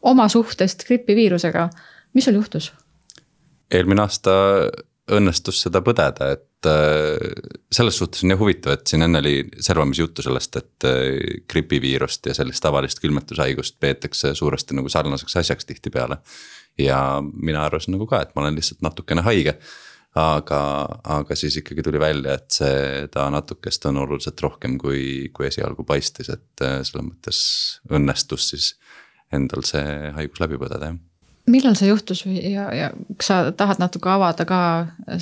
oma 0.02 0.28
suhtest 0.32 0.84
gripiviirusega. 0.88 1.70
mis 2.14 2.26
sul 2.26 2.40
juhtus? 2.40 2.74
Eelmine 3.74 4.06
aasta 4.06 4.36
õnnestus 5.14 5.62
seda 5.64 5.80
põdeda, 5.86 6.32
et 6.36 6.68
äh, 6.68 7.16
selles 7.74 7.98
suhtes 8.00 8.26
on 8.26 8.34
jah 8.34 8.40
huvitav, 8.42 8.76
et 8.76 8.92
siin 8.92 9.06
enne 9.06 9.22
oli 9.24 9.36
servamis 9.64 10.02
juttu 10.02 10.26
sellest, 10.26 10.60
et 10.60 10.88
äh, 10.88 11.40
gripiviirust 11.50 12.28
ja 12.28 12.36
sellist 12.36 12.64
tavalist 12.64 13.02
külmetushaigust 13.04 13.78
peetakse 13.84 14.34
suuresti 14.38 14.78
nagu 14.78 14.92
sarnaseks 14.92 15.40
asjaks 15.44 15.70
tihtipeale. 15.70 16.20
ja 16.78 17.22
mina 17.34 17.64
arvasin 17.66 17.96
nagu 17.96 18.06
ka, 18.08 18.22
et 18.22 18.36
ma 18.36 18.44
olen 18.44 18.58
lihtsalt 18.60 18.84
natukene 18.86 19.24
haige. 19.26 19.58
aga, 20.18 20.60
aga 21.14 21.36
siis 21.38 21.60
ikkagi 21.60 21.84
tuli 21.86 22.00
välja, 22.02 22.34
et 22.34 22.52
seda 22.52 23.28
natukest 23.30 23.86
on 23.86 24.00
oluliselt 24.02 24.42
rohkem, 24.42 24.78
kui, 24.82 25.30
kui 25.34 25.48
esialgu 25.48 25.86
paistis, 25.86 26.32
et 26.34 26.66
äh, 26.66 26.82
selles 26.84 27.06
mõttes 27.06 27.42
õnnestus 27.90 28.50
siis 28.52 28.72
endal 29.32 29.64
see 29.68 30.12
haigus 30.18 30.42
läbi 30.42 30.60
põdeda 30.60 30.92
jah 30.92 31.00
millal 31.52 31.76
see 31.80 31.90
juhtus 31.90 32.24
või 32.28 32.42
ja, 32.52 32.68
ja 32.76 32.92
kas 33.18 33.30
sa 33.32 33.38
tahad 33.56 33.82
natuke 33.82 34.10
avada 34.12 34.46
ka 34.48 34.62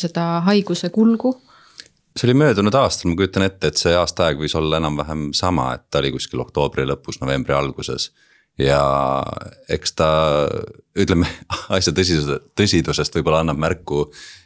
seda 0.01 0.41
haiguse 0.47 0.89
kulgu? 0.93 1.35
see 2.15 2.29
oli 2.29 2.37
möödunud 2.39 2.75
aastal, 2.79 3.11
ma 3.11 3.19
kujutan 3.19 3.43
ette, 3.43 3.71
et 3.71 3.79
see 3.79 3.91
aastaaeg 3.95 4.39
võis 4.39 4.55
olla 4.55 4.79
enam-vähem 4.79 5.27
sama, 5.35 5.73
et 5.75 5.83
ta 5.91 5.99
oli 5.99 6.13
kuskil 6.15 6.39
oktoobri 6.45 6.85
lõpus, 6.87 7.19
novembri 7.19 7.53
alguses. 7.55 8.11
ja 8.59 8.79
eks 9.69 9.97
ta, 9.99 10.09
ütleme 10.95 11.27
asja 11.77 11.93
tõsisuse, 11.95 12.39
tõsidusest 12.55 13.19
võib-olla 13.19 13.43
annab 13.43 13.59
märku 13.59 14.05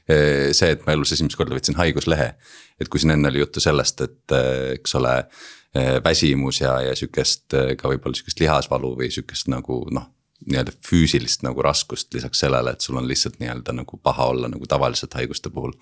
eh, 0.09 0.49
see, 0.49 0.73
et 0.73 0.85
ma 0.87 0.97
elus 0.97 1.13
esimest 1.13 1.37
korda 1.37 1.57
võtsin 1.57 1.77
haiguslehe. 1.77 2.33
et 2.79 2.89
kui 2.89 2.99
siin 2.99 3.13
enne 3.13 3.29
oli 3.29 3.43
juttu 3.45 3.61
sellest, 3.61 4.01
et 4.01 4.37
eh, 4.37 4.79
eks 4.79 4.97
ole 4.97 5.15
eh, 5.19 5.99
väsimus 6.03 6.63
ja, 6.65 6.79
ja 6.89 6.97
sihukest 6.97 7.53
ka 7.53 7.93
võib-olla 7.93 8.17
sihukest 8.17 8.41
lihasvalu 8.41 8.95
või 8.97 9.13
sihukest 9.13 9.53
nagu 9.53 9.83
noh 9.93 10.09
nii-öelda 10.49 10.73
füüsilist 10.85 11.43
nagu 11.45 11.63
raskust 11.65 12.13
lisaks 12.13 12.41
sellele, 12.45 12.73
et 12.73 12.85
sul 12.85 12.97
on 12.99 13.07
lihtsalt 13.09 13.39
nii-öelda 13.41 13.75
nagu 13.81 13.99
paha 14.03 14.29
olla 14.33 14.49
nagu 14.51 14.67
tavaliselt 14.69 15.13
haiguste 15.19 15.51
puhul. 15.53 15.73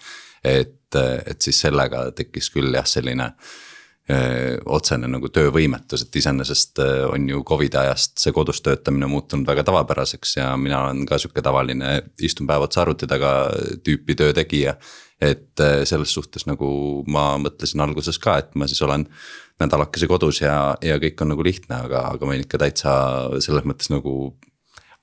et, 0.44 0.96
et 0.96 1.42
siis 1.42 1.62
sellega 1.62 2.12
tekkis 2.16 2.52
küll 2.54 2.74
jah, 2.74 2.86
selline 2.88 3.32
öö, 4.12 4.58
otsene 4.78 5.10
nagu 5.12 5.30
töövõimetus, 5.34 6.06
et 6.06 6.16
iseenesest 6.22 6.80
on 7.12 7.30
ju 7.30 7.44
Covidi 7.48 7.80
ajast 7.80 8.22
see 8.22 8.36
kodus 8.36 8.62
töötamine 8.66 9.10
muutunud 9.12 9.48
väga 9.48 9.66
tavapäraseks 9.68 10.38
ja 10.38 10.52
mina 10.58 10.86
olen 10.86 11.06
ka 11.10 11.20
sihuke 11.20 11.44
tavaline 11.44 11.98
istun 12.24 12.48
päev 12.48 12.68
otsa 12.68 12.84
arvuti 12.86 13.10
taga 13.10 13.34
tüüpi 13.84 14.16
töö 14.16 14.34
tegija. 14.34 14.78
et 15.22 15.58
selles 15.90 16.12
suhtes 16.14 16.44
nagu 16.46 16.68
ma 17.10 17.40
mõtlesin 17.42 17.82
alguses 17.82 18.20
ka, 18.22 18.36
et 18.38 18.52
ma 18.54 18.68
siis 18.70 18.84
olen 18.86 19.08
nädalakese 19.60 20.08
kodus 20.10 20.44
ja, 20.44 20.76
ja 20.86 21.00
kõik 21.02 21.24
on 21.24 21.34
nagu 21.34 21.46
lihtne, 21.46 21.80
aga, 21.88 22.04
aga 22.14 22.26
ma 22.26 22.36
olin 22.36 22.46
ikka 22.46 22.60
täitsa 22.62 22.92
selles 23.42 23.66
mõttes 23.66 23.90
nagu 23.90 24.14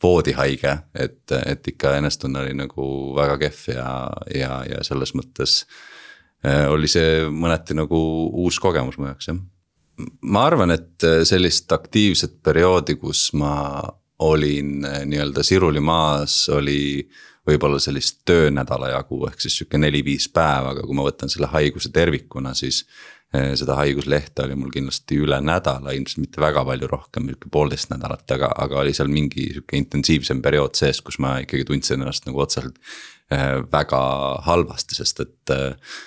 voodihaige, 0.03 0.77
et, 0.95 1.33
et 1.47 1.69
ikka 1.69 1.97
enesetunne 1.99 2.45
oli 2.45 2.55
nagu 2.59 2.87
väga 3.17 3.39
kehv 3.47 3.67
ja, 3.75 3.91
ja, 4.35 4.61
ja 4.69 4.85
selles 4.85 5.15
mõttes 5.17 5.63
äh, 6.47 6.67
oli 6.71 6.91
see 6.91 7.25
mõneti 7.31 7.77
nagu 7.79 8.01
uus 8.45 8.61
kogemus 8.61 8.99
mu 8.99 9.09
jaoks 9.09 9.31
jah. 9.31 9.43
ma 10.23 10.47
arvan, 10.49 10.75
et 10.75 11.07
sellist 11.25 11.73
aktiivset 11.73 12.41
perioodi, 12.43 12.99
kus 13.01 13.31
ma 13.39 13.55
olin 14.25 14.85
äh, 14.85 15.05
nii-öelda 15.09 15.43
siruli 15.43 15.81
maas, 15.81 16.49
oli 16.53 17.09
võib-olla 17.49 17.79
sellist 17.83 18.23
töönädala 18.29 18.89
jagu, 18.95 19.19
ehk 19.29 19.43
siis 19.43 19.59
sihuke 19.59 19.79
neli-viis 19.81 20.31
päeva, 20.33 20.73
aga 20.73 20.85
kui 20.87 20.97
ma 20.97 21.05
võtan 21.05 21.33
selle 21.33 21.51
haiguse 21.53 21.91
tervikuna, 21.93 22.55
siis 22.57 22.85
seda 23.59 23.75
haiguslehte 23.81 24.45
oli 24.45 24.57
mul 24.59 24.71
kindlasti 24.75 25.19
üle 25.25 25.41
nädala, 25.43 25.95
ilmselt 25.97 26.23
mitte 26.23 26.43
väga 26.43 26.63
palju 26.69 26.91
rohkem, 26.91 27.27
nihuke 27.29 27.51
poolteist 27.53 27.91
nädalat, 27.91 28.27
aga, 28.37 28.53
aga 28.67 28.83
oli 28.83 28.93
seal 28.95 29.11
mingi 29.11 29.49
sihuke 29.57 29.79
intensiivsem 29.81 30.43
periood 30.45 30.79
sees, 30.79 31.01
kus 31.03 31.19
ma 31.23 31.39
ikkagi 31.43 31.67
tundsin 31.69 32.03
ennast 32.03 32.29
nagu 32.29 32.45
otseselt 32.45 32.79
eh, 33.35 33.59
väga 33.73 34.05
halvasti, 34.47 35.01
sest 35.01 35.25
et 35.27 35.55
eh, 35.57 35.99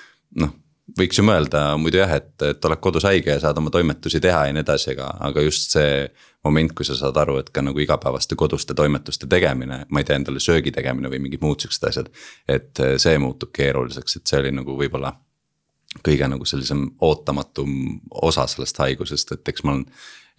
noh 0.44 0.56
võiks 0.96 1.20
ju 1.20 1.26
mõelda 1.28 1.62
muidu 1.82 2.00
jah, 2.00 2.14
et, 2.16 2.32
et 2.48 2.66
oled 2.66 2.80
kodus 2.80 3.04
haige 3.08 3.34
ja 3.34 3.42
saad 3.44 3.58
oma 3.60 3.72
toimetusi 3.74 4.22
teha 4.24 4.46
ja 4.48 4.56
nii 4.56 4.64
edasi, 4.64 4.94
aga, 4.96 5.10
aga 5.28 5.44
just 5.44 5.76
see 5.76 6.06
moment, 6.48 6.72
kui 6.78 6.88
sa 6.88 6.96
saad 6.96 7.18
aru, 7.20 7.42
et 7.42 7.52
ka 7.52 7.64
nagu 7.66 7.82
igapäevaste 7.84 8.38
koduste 8.40 8.76
toimetuste 8.78 9.28
tegemine, 9.28 9.82
ma 9.92 10.00
ei 10.00 10.08
tea, 10.08 10.16
endale 10.22 10.40
söögi 10.44 10.72
tegemine 10.72 11.12
või 11.12 11.20
mingid 11.26 11.44
muud 11.44 11.60
siuksed 11.60 11.90
asjad. 11.90 12.12
et 12.48 12.84
see 13.04 13.20
muutub 13.20 13.52
keeruliseks, 13.52 14.16
et 14.16 14.32
see 14.32 14.40
oli 14.46 14.54
nagu 14.56 14.78
võib-olla 14.80 15.12
kõige 16.06 16.28
nagu 16.30 16.46
sellisem 16.46 16.86
ootamatum 17.02 18.00
osa 18.22 18.48
sellest 18.50 18.80
haigusest, 18.84 19.32
et 19.36 19.52
eks 19.52 19.64
ma 19.64 19.76
olen 19.76 19.86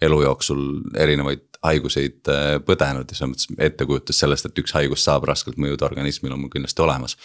elu 0.01 0.21
jooksul 0.23 0.61
erinevaid 0.95 1.59
haiguseid 1.65 2.29
äh, 2.31 2.51
põdenud 2.63 3.09
ja 3.09 3.17
selles 3.17 3.33
mõttes 3.33 3.63
ettekujutus 3.67 4.21
sellest, 4.21 4.47
et 4.47 4.61
üks 4.61 4.75
haigus 4.77 5.03
saab 5.03 5.27
raskelt 5.27 5.59
mõjuda 5.59 5.89
organismile, 5.89 6.35
on 6.35 6.45
mul 6.45 6.53
kindlasti 6.53 6.85
olemas. 6.85 7.17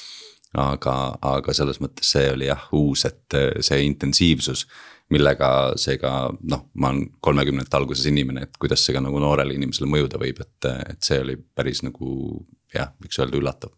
aga, 0.55 1.17
aga 1.19 1.53
selles 1.55 1.81
mõttes 1.83 2.13
see 2.15 2.29
oli 2.31 2.47
jah 2.47 2.67
uus, 2.73 3.05
et 3.05 3.35
äh, 3.39 3.61
see 3.61 3.85
intensiivsus, 3.87 4.67
millega 5.11 5.49
seega 5.79 6.33
noh, 6.51 6.67
ma 6.75 6.91
olen 6.91 7.09
kolmekümnendate 7.21 7.77
alguses 7.77 8.07
inimene, 8.11 8.47
et 8.47 8.59
kuidas 8.59 8.83
see 8.87 8.95
ka 8.97 9.03
nagu 9.05 9.21
noorele 9.23 9.55
inimesele 9.55 9.91
mõjuda 9.91 10.19
võib, 10.19 10.41
et, 10.41 10.71
et 10.89 11.03
see 11.03 11.21
oli 11.21 11.37
päris 11.37 11.85
nagu 11.87 12.41
jah, 12.75 12.91
võiks 13.03 13.21
öelda 13.21 13.39
üllatav 13.39 13.75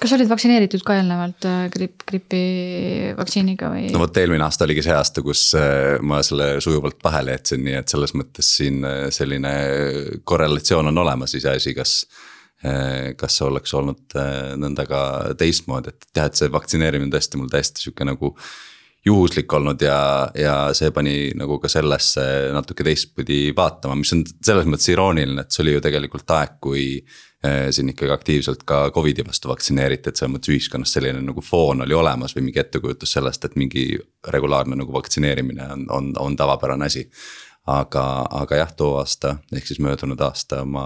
kas 0.00 0.14
olid 0.16 0.30
vaktsineeritud 0.30 0.82
ka 0.86 0.96
eelnevalt 0.98 1.46
äh, 1.48 1.60
gripp, 1.72 2.04
gripivaktsiiniga 2.08 3.70
või? 3.74 3.86
no 3.94 4.02
vot, 4.02 4.16
eelmine 4.20 4.46
aasta 4.46 4.66
oligi 4.66 4.84
see 4.86 4.96
aasta, 4.96 5.24
kus 5.24 5.44
äh, 5.58 5.98
ma 6.02 6.22
selle 6.26 6.52
sujuvalt 6.64 7.00
vahele 7.04 7.36
jätsin, 7.36 7.62
nii 7.66 7.78
et 7.82 7.92
selles 7.92 8.14
mõttes 8.16 8.50
siin 8.58 8.82
äh, 8.86 9.06
selline 9.14 9.52
korrelatsioon 10.24 10.90
on 10.92 11.04
olemas, 11.04 11.36
iseasi, 11.38 11.76
kas 11.76 12.02
kas 12.60 13.38
see 13.38 13.46
oleks 13.46 13.72
olnud 13.72 14.12
nõnda 14.60 14.84
ka 14.84 14.98
teistmoodi, 15.40 15.94
et 15.94 16.18
jah, 16.18 16.26
et 16.28 16.36
see 16.36 16.50
vaktsineerimine 16.52 17.08
tõesti 17.08 17.38
mul 17.40 17.48
täiesti 17.48 17.80
sihuke 17.80 18.04
nagu 18.04 18.34
juhuslik 19.06 19.52
olnud 19.56 19.80
ja, 19.80 20.28
ja 20.36 20.56
see 20.76 20.92
pani 20.92 21.30
nagu 21.40 21.56
ka 21.62 21.70
sellesse 21.72 22.20
natuke 22.52 22.84
teistpidi 22.84 23.54
vaatama, 23.56 23.96
mis 24.02 24.12
on 24.12 24.26
selles 24.28 24.68
mõttes 24.68 24.90
irooniline, 24.92 25.40
et 25.40 25.56
see 25.56 25.64
oli 25.64 25.78
ju 25.78 25.84
tegelikult 25.86 26.36
aeg, 26.36 26.58
kui 26.60 26.84
siin 27.40 27.88
ikkagi 27.88 28.12
aktiivselt 28.12 28.62
ka 28.68 28.90
Covidi 28.92 29.24
vastu 29.24 29.48
vaktsineeriti, 29.48 30.10
et 30.10 30.18
selles 30.20 30.34
mõttes 30.34 30.52
ühiskonnas 30.52 30.92
selline 30.92 31.22
nagu 31.24 31.40
foon 31.40 31.80
oli 31.86 31.96
olemas 31.96 32.34
või 32.36 32.50
mingi 32.50 32.60
ettekujutus 32.60 33.14
sellest, 33.16 33.46
et 33.48 33.56
mingi 33.56 33.84
regulaarne 34.28 34.76
nagu 34.76 34.92
vaktsineerimine 34.92 35.70
on, 35.72 35.86
on, 35.96 36.10
on 36.20 36.36
tavapärane 36.36 36.90
asi. 36.90 37.06
aga, 37.66 38.04
aga 38.42 38.56
jah, 38.56 38.72
too 38.76 38.96
aasta 38.98 39.36
ehk 39.56 39.66
siis 39.68 39.80
möödunud 39.80 40.20
aasta 40.20 40.64
ma 40.64 40.84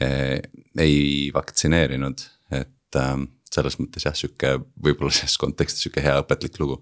eh, 0.00 0.40
ei 0.78 1.30
vaktsineerinud, 1.34 2.24
et 2.56 2.96
äh, 2.96 3.14
selles 3.54 3.76
mõttes 3.80 4.06
jah, 4.06 4.14
sihuke 4.16 4.54
võib-olla 4.82 5.12
selles 5.14 5.36
kontekstis 5.40 5.84
sihuke 5.84 6.04
hea 6.04 6.20
õpetlik 6.22 6.60
lugu. 6.62 6.78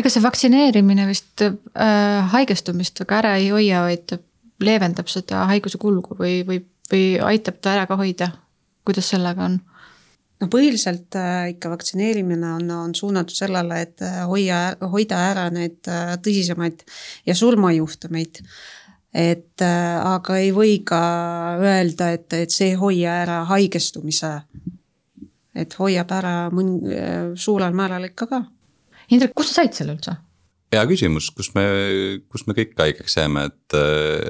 ega 0.00 0.10
see 0.10 0.24
vaktsineerimine 0.24 1.06
vist 1.10 1.44
äh, 1.44 2.32
haigestumist 2.32 3.04
väga 3.04 3.20
ära 3.22 3.36
ei 3.38 3.50
hoia, 3.52 3.84
vaid 3.86 4.16
leevendab 4.64 5.10
seda 5.12 5.44
haiguse 5.52 5.78
kulgu 5.78 6.16
või, 6.18 6.40
või 6.46 6.62
või 6.92 7.18
aitab 7.24 7.60
ta 7.62 7.74
ära 7.76 7.86
ka 7.88 7.98
hoida, 8.00 8.32
kuidas 8.86 9.10
sellega 9.12 9.44
on? 9.48 9.60
no 10.38 10.48
põhiliselt 10.52 11.16
äh, 11.18 11.52
ikka 11.54 11.72
vaktsineerimine 11.72 12.52
on, 12.58 12.70
on 12.70 12.94
suunatud 12.94 13.34
sellele, 13.34 13.80
et 13.86 14.02
äh, 14.06 14.20
hoia, 14.28 14.60
hoida 14.92 15.20
ära 15.32 15.48
need 15.54 15.88
äh, 15.90 16.14
tõsisemaid 16.24 16.84
ja 17.26 17.36
surmajuhtumeid. 17.38 18.42
et 19.18 19.62
aga 19.64 20.36
ei 20.36 20.50
või 20.52 20.82
ka 20.86 20.98
öelda, 21.58 22.10
et, 22.12 22.32
et 22.36 22.52
see 22.52 22.74
ei 22.74 22.76
hoia 22.78 23.14
ära 23.22 23.38
haigestumise. 23.48 24.30
et 25.54 25.74
hoiab 25.78 26.12
ära 26.12 26.34
mõn-, 26.54 27.34
suurel 27.34 27.74
määral 27.74 28.04
ikka 28.04 28.26
ka. 28.30 28.42
Indrek, 29.10 29.32
kust 29.34 29.54
sa 29.54 29.62
said 29.62 29.74
selle 29.74 29.96
üldse? 29.96 30.14
hea 30.68 30.84
küsimus, 30.86 31.30
kus 31.32 31.54
me, 31.56 31.64
kus 32.28 32.44
me 32.46 32.54
kõik 32.54 32.76
haigeks 32.78 33.16
jääme, 33.16 33.46
et, 33.48 33.76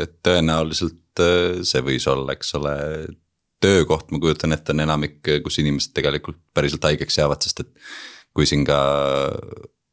et 0.06 0.14
tõenäoliselt 0.22 1.02
et 1.18 1.58
äh, 1.58 1.64
see 1.66 1.82
võis 1.84 2.06
olla, 2.10 2.36
eks 2.36 2.54
ole, 2.58 2.74
töökoht, 3.62 4.12
ma 4.14 4.20
kujutan 4.22 4.54
ette, 4.54 4.70
on 4.70 4.84
enamik, 4.84 5.18
kus 5.42 5.58
inimesed 5.58 5.90
tegelikult 5.96 6.38
päriselt 6.54 6.84
haigeks 6.86 7.18
jäävad, 7.18 7.42
sest 7.42 7.64
et 7.64 7.72
kui 8.36 8.46
siin 8.46 8.62
ka 8.66 8.78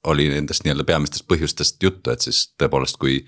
oli 0.06 0.28
nendest 0.30 0.66
nii-öelda 0.66 0.86
peamistest 0.86 1.26
põhjustest 1.26 1.82
juttu, 1.82 2.14
et 2.14 2.22
siis 2.22 2.44
tõepoolest, 2.62 3.00
kui 3.02 3.24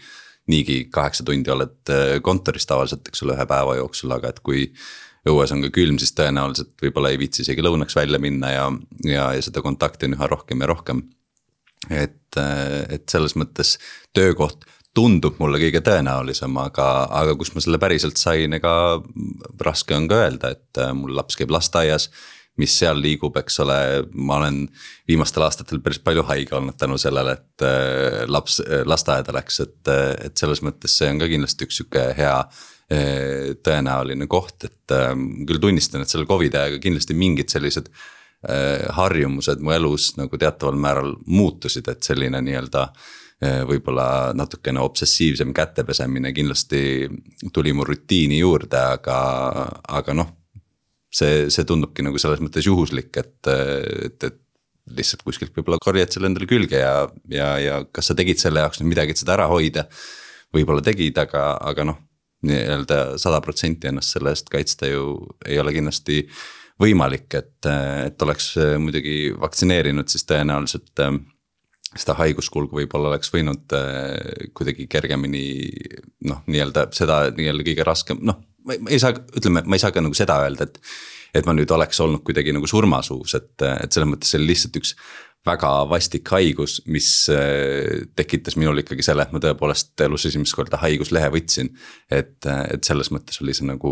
niigi 0.52 0.84
kaheksa 0.94 1.26
tundi 1.28 1.52
oled 1.52 1.92
äh, 1.92 2.20
kontoris 2.24 2.70
tavaliselt, 2.70 3.08
eks 3.10 3.26
ole, 3.26 3.36
ühe 3.36 3.48
päeva 3.50 3.76
jooksul, 3.80 4.14
aga 4.14 4.32
et 4.32 4.42
kui 4.46 4.68
õues 5.28 5.52
on 5.52 5.66
ka 5.66 5.72
külm, 5.76 5.98
siis 6.00 6.14
tõenäoliselt 6.16 6.78
võib-olla 6.82 7.12
ei 7.12 7.20
viitsi 7.20 7.44
isegi 7.44 7.66
lõunaks 7.66 7.98
välja 7.98 8.22
minna 8.22 8.54
ja, 8.54 8.70
ja, 9.04 9.32
ja 9.36 9.44
seda 9.44 9.64
kontakti 9.66 10.08
on 10.08 10.16
üha 10.16 10.30
rohkem 10.30 10.62
ja 10.64 10.70
rohkem. 10.70 11.04
et, 11.90 12.38
et 12.38 13.10
selles 13.10 13.36
mõttes 13.40 13.76
töökoht 14.16 14.66
tundub 14.98 15.38
mulle 15.42 15.60
kõige 15.62 15.84
tõenäolisem, 15.86 16.58
aga, 16.58 16.88
aga 17.20 17.36
kus 17.38 17.54
ma 17.54 17.62
selle 17.62 17.78
päriselt 17.82 18.18
sain, 18.18 18.58
ega 18.58 18.74
raske 19.62 19.94
on 19.94 20.10
ka 20.10 20.24
öelda, 20.26 20.56
et 20.58 20.82
mul 20.98 21.14
laps 21.18 21.38
käib 21.38 21.54
lasteaias 21.54 22.10
mis 22.62 22.74
seal 22.80 23.00
liigub, 23.02 23.36
eks 23.38 23.60
ole, 23.64 23.78
ma 24.18 24.40
olen 24.42 24.64
viimastel 25.10 25.46
aastatel 25.46 25.82
päris 25.86 26.00
palju 26.04 26.26
haige 26.28 26.58
olnud 26.58 26.78
tänu 26.80 26.98
sellele, 27.02 27.38
et 27.38 27.66
äh, 27.66 28.24
laps 28.30 28.60
lasteaeda 28.90 29.36
läks, 29.36 29.62
et, 29.66 29.94
et 30.26 30.38
selles 30.38 30.64
mõttes 30.66 30.98
see 30.98 31.12
on 31.14 31.22
ka 31.22 31.30
kindlasti 31.30 31.68
üks 31.68 31.82
sihuke 31.82 32.06
hea 32.18 32.34
äh, 32.42 33.54
tõenäoline 33.66 34.30
koht, 34.32 34.66
et 34.66 34.96
äh, 34.96 35.12
küll 35.48 35.62
tunnistan, 35.62 36.04
et 36.04 36.14
selle 36.14 36.30
Covidi 36.30 36.58
ajaga 36.60 36.82
kindlasti 36.84 37.18
mingid 37.18 37.54
sellised 37.54 37.92
harjumused 38.94 39.64
mu 39.66 39.72
elus 39.74 40.12
nagu 40.14 40.38
teataval 40.38 40.76
määral 40.78 41.16
muutusid, 41.26 41.88
et 41.90 42.06
selline 42.06 42.38
nii-öelda 42.46 42.84
võib-olla 43.38 44.34
natukene 44.34 44.82
obsessiivsem 44.82 45.52
kätepesemine 45.54 46.32
kindlasti 46.34 46.80
tuli 47.54 47.74
mu 47.78 47.86
rutiini 47.86 48.40
juurde, 48.40 48.80
aga, 48.98 49.18
aga 50.00 50.16
noh, 50.18 50.32
see, 51.14 51.46
see 51.54 51.68
tundubki 51.68 52.06
nagu 52.06 52.18
selles 52.22 52.42
mõttes 52.42 52.66
juhuslik, 52.66 53.12
et, 53.22 53.52
et, 54.10 54.26
et 54.26 54.40
lihtsalt 54.98 55.24
kuskilt 55.28 55.54
võib-olla 55.56 55.80
korjad 55.84 56.14
selle 56.14 56.32
endale 56.32 56.48
külge 56.50 56.80
ja, 56.82 57.06
ja, 57.32 57.52
ja 57.62 57.80
kas 57.92 58.10
sa 58.10 58.18
tegid 58.18 58.42
selle 58.42 58.64
jaoks 58.64 58.82
nüüd 58.82 58.94
midagi, 58.94 59.14
et 59.14 59.22
seda 59.22 59.36
ära 59.36 59.48
hoida. 59.52 59.88
võib-olla 60.56 60.82
tegid, 60.82 61.18
aga, 61.20 61.58
aga 61.60 61.84
noh, 61.90 61.98
nii-öelda 62.48 63.18
sada 63.20 63.42
protsenti 63.44 63.90
ennast 63.90 64.16
selle 64.16 64.32
eest 64.32 64.50
kaitsta 64.50 64.88
ju 64.88 65.18
ei 65.46 65.58
ole 65.60 65.74
kindlasti 65.76 66.22
võimalik, 66.80 67.28
et, 67.36 67.68
et 68.06 68.22
oleks 68.22 68.54
muidugi 68.80 69.34
vaktsineerinud, 69.38 70.08
siis 70.10 70.26
tõenäoliselt 70.30 71.02
äh, 71.04 71.18
seda 71.96 72.18
haiguskulgu 72.20 72.82
võib-olla 72.82 73.14
oleks 73.14 73.32
võinud 73.34 73.74
äh, 73.78 74.50
kuidagi 74.58 74.90
kergemini 74.92 75.46
noh, 76.28 76.44
nii-öelda 76.50 76.90
seda 76.96 77.28
nii-öelda 77.36 77.68
kõige 77.68 77.88
raskem, 77.88 78.20
noh 78.28 78.42
ma 78.68 78.92
ei 78.92 79.00
saa, 79.02 79.16
ütleme, 79.38 79.64
ma 79.66 79.78
ei 79.78 79.84
saa 79.84 79.94
ka 79.96 80.04
nagu 80.04 80.18
seda 80.18 80.42
öelda, 80.46 80.68
et. 80.68 80.82
et 81.36 81.46
ma 81.46 81.54
nüüd 81.54 81.70
oleks 81.70 82.00
olnud 82.02 82.24
kuidagi 82.26 82.54
nagu 82.56 82.66
surmasuus, 82.70 83.36
et, 83.38 83.62
et 83.62 83.94
selles 83.94 84.08
mõttes 84.10 84.32
see 84.32 84.40
oli 84.40 84.48
lihtsalt 84.50 84.78
üks 84.80 84.94
väga 85.48 85.70
vastik 85.92 86.32
haigus, 86.34 86.80
mis 86.92 87.10
äh, 87.32 88.08
tekitas 88.18 88.58
minul 88.60 88.82
ikkagi 88.82 89.06
selle, 89.06 89.28
et 89.28 89.36
ma 89.36 89.42
tõepoolest 89.44 90.02
elus 90.08 90.26
esimest 90.30 90.56
korda 90.58 90.80
haiguslehe 90.82 91.30
võtsin. 91.32 91.72
et, 92.10 92.40
et 92.48 92.84
selles 92.84 93.12
mõttes 93.14 93.40
oli 93.44 93.56
see 93.56 93.68
nagu 93.68 93.92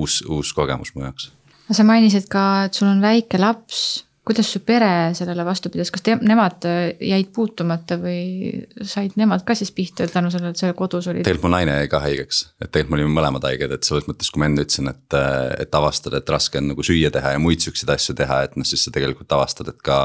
uus, 0.00 0.22
uus 0.26 0.54
kogemus 0.56 0.94
mu 0.96 1.04
jaoks. 1.06 1.30
sa 1.70 1.86
mainisid 1.86 2.30
ka, 2.32 2.44
et 2.66 2.78
sul 2.78 2.88
on 2.90 3.02
väike 3.04 3.42
laps 3.42 4.07
kuidas 4.28 4.50
su 4.52 4.60
pere 4.60 5.14
sellele 5.16 5.44
vastu 5.46 5.70
pidas, 5.72 5.88
kas 5.92 6.02
te, 6.04 6.14
nemad 6.20 6.64
äh, 6.68 6.90
jäid 7.00 7.30
puutumata 7.32 7.96
või 8.00 8.50
said 8.84 9.14
nemad 9.16 9.44
ka 9.48 9.56
siis 9.56 9.70
pihta 9.72 10.04
tänu 10.12 10.28
sellele, 10.32 10.52
et 10.52 10.60
sa 10.60 10.74
kodus 10.76 11.08
olid? 11.08 11.24
tegelikult 11.24 11.46
mu 11.46 11.52
naine 11.54 11.78
jäi 11.78 11.88
ka 11.88 12.02
haigeks, 12.04 12.42
et 12.60 12.68
tegelikult 12.68 12.92
me 12.92 12.98
olime 12.98 13.14
mõlemad 13.16 13.46
haiged, 13.48 13.72
et 13.72 13.88
selles 13.88 14.04
mõttes, 14.10 14.28
kui 14.32 14.42
ma 14.42 14.50
enne 14.50 14.66
ütlesin, 14.66 14.90
et, 14.92 15.16
et 15.64 15.80
avastada, 15.80 16.20
et 16.20 16.34
raske 16.34 16.60
on 16.60 16.68
nagu 16.74 16.84
süüa 16.84 17.12
teha 17.14 17.32
ja 17.38 17.40
muid 17.40 17.64
siukseid 17.64 17.94
asju 17.96 18.18
teha, 18.20 18.42
et 18.50 18.60
noh, 18.60 18.68
siis 18.68 18.84
sa 18.84 18.92
tegelikult 18.92 19.32
avastad, 19.38 19.72
et 19.72 19.80
ka 19.88 19.98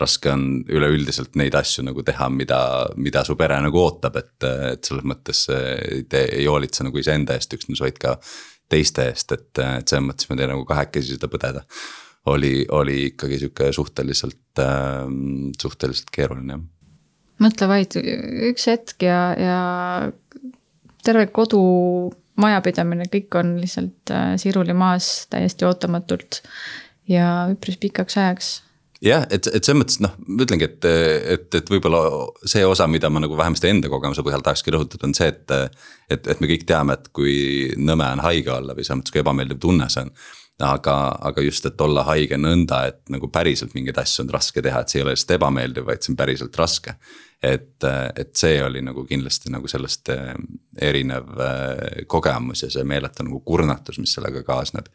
raske 0.00 0.32
on 0.32 0.48
üleüldiselt 0.64 1.36
neid 1.36 1.56
asju 1.58 1.84
nagu 1.90 2.04
teha, 2.06 2.30
mida, 2.32 2.62
mida 2.96 3.26
su 3.26 3.36
pere 3.36 3.60
nagu 3.60 3.84
ootab, 3.84 4.16
et, 4.16 4.34
et 4.72 4.88
selles 4.88 5.04
mõttes 5.12 5.44
te 6.08 6.26
ei 6.40 6.48
hoolitse 6.48 6.86
nagu 6.88 7.04
iseenda 7.04 7.36
eest 7.36 7.52
üksnes, 7.58 7.84
vaid 7.84 8.00
ka 8.00 8.16
teiste 8.72 9.10
eest, 9.10 9.32
et, 9.34 9.50
et 9.58 9.88
selles 9.88 10.06
mõttes 10.08 10.28
me 10.30 10.38
teeme 10.38 10.54
nagu 10.54 10.68
kahekesi 10.68 11.18
seda 11.18 11.28
põdeda 11.28 11.66
oli, 12.28 12.66
oli 12.74 12.98
ikkagi 13.12 13.40
sihuke 13.42 13.72
suhteliselt 13.72 14.62
äh,, 14.62 15.06
suhteliselt 15.62 16.12
keeruline 16.14 16.60
mõtle 17.42 17.68
vaid 17.70 17.98
üks 17.98 18.68
hetk 18.70 19.06
ja, 19.06 19.20
ja 19.38 19.58
terve 21.06 21.28
kodu 21.32 21.60
majapidamine, 22.38 23.08
kõik 23.10 23.34
on 23.40 23.56
lihtsalt 23.62 24.14
äh, 24.14 24.32
siruli 24.40 24.76
maas 24.76 25.26
täiesti 25.32 25.66
ootamatult 25.66 26.42
ja 27.10 27.48
üpris 27.52 27.78
pikaks 27.80 28.18
ajaks 28.20 28.50
jah, 29.04 29.24
et, 29.30 29.46
et 29.46 29.62
selles 29.62 29.78
mõttes 29.80 30.00
noh, 30.02 30.14
ma 30.26 30.42
ütlengi, 30.44 30.66
et, 30.66 30.88
et, 31.36 31.48
et 31.60 31.70
võib-olla 31.70 32.02
see 32.48 32.64
osa, 32.66 32.88
mida 32.90 33.10
ma 33.12 33.22
nagu 33.22 33.38
vähemasti 33.38 33.70
enda 33.70 33.90
kogemuse 33.90 34.24
põhjal 34.26 34.42
tahakski 34.44 34.74
rõhutada, 34.74 35.06
on 35.06 35.14
see, 35.16 35.30
et. 35.30 35.54
et, 36.10 36.26
et 36.34 36.42
me 36.42 36.50
kõik 36.50 36.66
teame, 36.68 36.98
et 36.98 37.10
kui 37.14 37.36
nõme 37.78 38.06
on 38.16 38.24
haige 38.26 38.52
olla 38.54 38.74
või 38.74 38.86
selles 38.86 39.02
mõttes, 39.02 39.14
kui 39.14 39.22
ebameeldiv 39.22 39.60
tunne 39.62 39.88
see 39.92 40.06
on 40.06 40.12
aga, 40.64 40.94
aga 41.30 41.42
just, 41.42 41.66
et 41.68 41.80
olla 41.80 42.02
haige 42.08 42.38
nõnda, 42.40 42.82
et 42.90 43.00
nagu 43.12 43.30
päriselt 43.30 43.74
mingeid 43.76 43.98
asju 44.02 44.24
on 44.24 44.32
raske 44.34 44.62
teha, 44.64 44.82
et 44.82 44.90
see 44.90 45.00
ei 45.00 45.04
ole 45.04 45.14
lihtsalt 45.14 45.36
ebameeldiv, 45.36 45.86
vaid 45.86 46.02
see 46.02 46.12
on 46.12 46.18
päriselt 46.18 46.58
raske. 46.58 46.94
et, 47.42 47.84
et 48.18 48.32
see 48.34 48.56
oli 48.64 48.80
nagu 48.82 49.04
kindlasti 49.06 49.52
nagu 49.54 49.68
sellest 49.70 50.10
eh, 50.10 50.32
erinev 50.82 51.38
eh, 51.38 52.00
kogemus 52.10 52.64
ja 52.64 52.70
see 52.74 52.82
meeletu 52.82 53.22
nagu 53.22 53.38
kurnatus, 53.46 54.00
mis 54.02 54.16
sellega 54.16 54.42
kaasneb. 54.42 54.88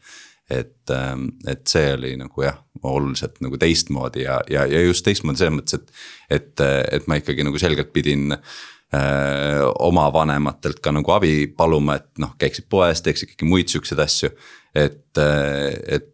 et, 0.50 0.90
eh, 0.92 1.16
et 1.48 1.64
see 1.66 1.94
oli 1.94 2.12
nagu 2.20 2.44
jah, 2.44 2.60
oluliselt 2.82 3.40
nagu 3.40 3.56
teistmoodi 3.56 4.26
ja, 4.26 4.42
ja, 4.50 4.66
ja 4.68 4.84
just 4.84 5.04
teistmoodi 5.06 5.40
selles 5.40 5.56
mõttes, 5.56 5.80
et, 5.80 5.90
et, 6.28 6.64
et 6.92 7.08
ma 7.08 7.16
ikkagi 7.16 7.46
nagu 7.46 7.58
selgelt 7.58 7.92
pidin 7.96 8.36
oma 9.84 10.04
vanematelt 10.12 10.78
ka 10.84 10.92
nagu 10.94 11.10
abi 11.14 11.46
paluma, 11.50 11.96
et 11.98 12.22
noh, 12.22 12.34
käiksid 12.38 12.68
poes, 12.70 13.00
teeks 13.02 13.24
ikkagi 13.26 13.48
muid 13.48 13.72
siukseid 13.72 14.02
asju 14.04 14.30
et, 14.74 15.18
et 15.86 16.10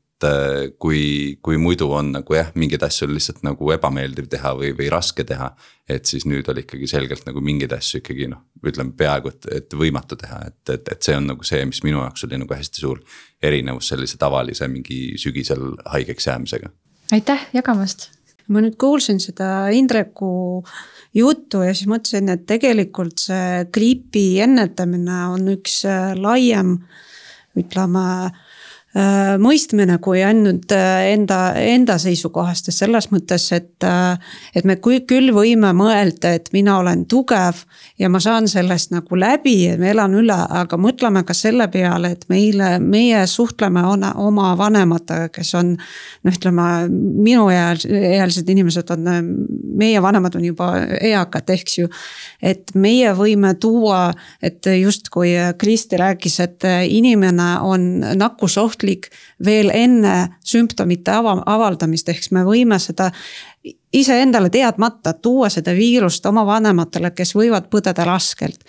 kui, 0.78 1.38
kui 1.40 1.56
muidu 1.56 1.88
on 1.96 2.10
nagu 2.12 2.36
jah, 2.36 2.50
mingeid 2.60 2.82
asju 2.84 3.06
on 3.08 3.14
lihtsalt 3.16 3.40
nagu 3.46 3.70
ebameeldiv 3.72 4.28
teha 4.30 4.52
või, 4.58 4.74
või 4.76 4.90
raske 4.92 5.24
teha. 5.24 5.54
et 5.88 6.06
siis 6.06 6.26
nüüd 6.28 6.46
oli 6.52 6.62
ikkagi 6.66 6.86
selgelt 6.90 7.24
nagu 7.26 7.40
mingeid 7.40 7.72
asju 7.72 8.02
ikkagi 8.02 8.28
noh, 8.30 8.44
ütleme 8.66 8.92
peaaegu, 8.96 9.32
et, 9.32 9.48
et 9.56 9.74
võimatu 9.80 10.20
teha, 10.20 10.42
et, 10.52 10.60
et, 10.76 10.92
et 10.92 11.02
see 11.02 11.16
on 11.16 11.26
nagu 11.32 11.46
see, 11.46 11.64
mis 11.66 11.80
minu 11.86 12.04
jaoks 12.04 12.28
oli 12.28 12.38
nagu 12.42 12.54
hästi 12.54 12.84
suur 12.84 13.00
erinevus 13.42 13.88
sellise 13.94 14.20
tavalise 14.20 14.68
mingi 14.68 15.16
sügisel 15.18 15.72
haigeks 15.88 16.28
jäämisega. 16.28 16.70
aitäh 17.16 17.48
jagamast. 17.56 18.10
Ma 18.50 18.62
nüüd 18.64 18.76
kuulsin 18.80 19.20
seda 19.22 19.70
Indreku 19.74 20.62
juttu 21.16 21.62
ja 21.64 21.74
siis 21.74 21.88
mõtlesin, 21.90 22.30
et 22.34 22.46
tegelikult 22.50 23.22
see 23.22 23.64
gripi 23.74 24.40
ennetamine 24.42 25.22
on 25.34 25.48
üks 25.56 25.82
äh, 25.88 26.12
laiem 26.18 26.78
ütleme 27.58 28.06
mõistmine 29.38 30.00
kui 30.02 30.18
ainult 30.26 30.72
äh, 30.74 31.12
enda, 31.12 31.52
enda 31.54 31.94
seisukohast 32.02 32.66
ja 32.66 32.72
selles 32.74 33.10
mõttes, 33.12 33.44
et. 33.54 33.76
Äh, 33.86 34.18
et 34.54 34.66
me 34.66 34.74
küll 34.82 35.30
võime 35.30 35.70
mõelda, 35.76 36.32
et 36.34 36.48
mina 36.52 36.78
olen 36.80 37.04
tugev 37.06 37.62
ja 37.98 38.08
ma 38.10 38.18
saan 38.20 38.48
sellest 38.50 38.90
nagu 38.90 39.16
läbi 39.18 39.54
ja 39.62 39.76
ma 39.78 39.92
elan 39.92 40.16
üle, 40.18 40.34
aga 40.34 40.78
mõtleme 40.80 41.22
ka 41.26 41.34
selle 41.36 41.68
peale, 41.70 42.10
et 42.16 42.24
meile, 42.32 42.72
meie 42.82 43.22
suhtleme 43.30 43.84
oma 44.18 44.48
vanematega, 44.58 45.28
kes 45.30 45.54
on. 45.54 45.76
noh, 46.26 46.34
ütleme 46.34 46.66
minuealised 46.90 48.48
inimesed 48.50 48.90
on, 48.90 49.06
meie 49.78 50.02
vanemad 50.02 50.34
on 50.34 50.44
juba 50.44 50.72
eakad, 50.98 51.54
eks 51.54 51.78
ju. 51.78 51.88
et 52.42 52.74
meie 52.74 53.14
võime 53.14 53.54
tuua, 53.60 54.10
et 54.42 54.66
justkui 54.66 55.36
Kristi 55.58 56.00
rääkis, 56.00 56.40
et 56.42 56.68
inimene 56.90 57.52
on 57.62 57.88
nakkusoht 58.18 58.79
ohtlik 58.80 59.10
veel 59.44 59.70
enne 59.74 60.36
sümptomite 60.44 61.12
ava-, 61.12 61.42
avaldamist, 61.46 62.08
ehk 62.08 62.22
siis 62.22 62.32
me 62.32 62.44
võime 62.44 62.78
seda 62.80 63.10
iseendale 63.92 64.50
teadmata 64.50 65.12
tuua 65.12 65.50
seda 65.50 65.74
viirust 65.76 66.26
oma 66.26 66.46
vanematele, 66.46 67.10
kes 67.10 67.34
võivad 67.36 67.68
põdeda 67.70 68.04
raskelt. 68.04 68.60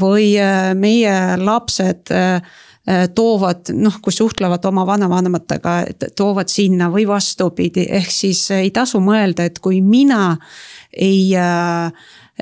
või 0.00 0.34
äh, 0.38 0.74
meie 0.74 1.36
lapsed 1.36 2.10
äh, 2.12 2.42
äh, 2.88 3.08
toovad, 3.14 3.72
noh, 3.72 4.00
kui 4.02 4.12
suhtlevad 4.12 4.64
oma 4.64 4.86
vanavanematega, 4.86 5.84
toovad 6.16 6.48
sinna 6.48 6.90
või 6.90 7.06
vastupidi, 7.08 7.86
ehk 7.88 8.10
siis 8.10 8.50
ei 8.50 8.70
tasu 8.70 9.00
mõelda, 9.00 9.44
et 9.44 9.58
kui 9.58 9.80
mina 9.80 10.36
ei 10.92 11.32
äh, 11.36 11.92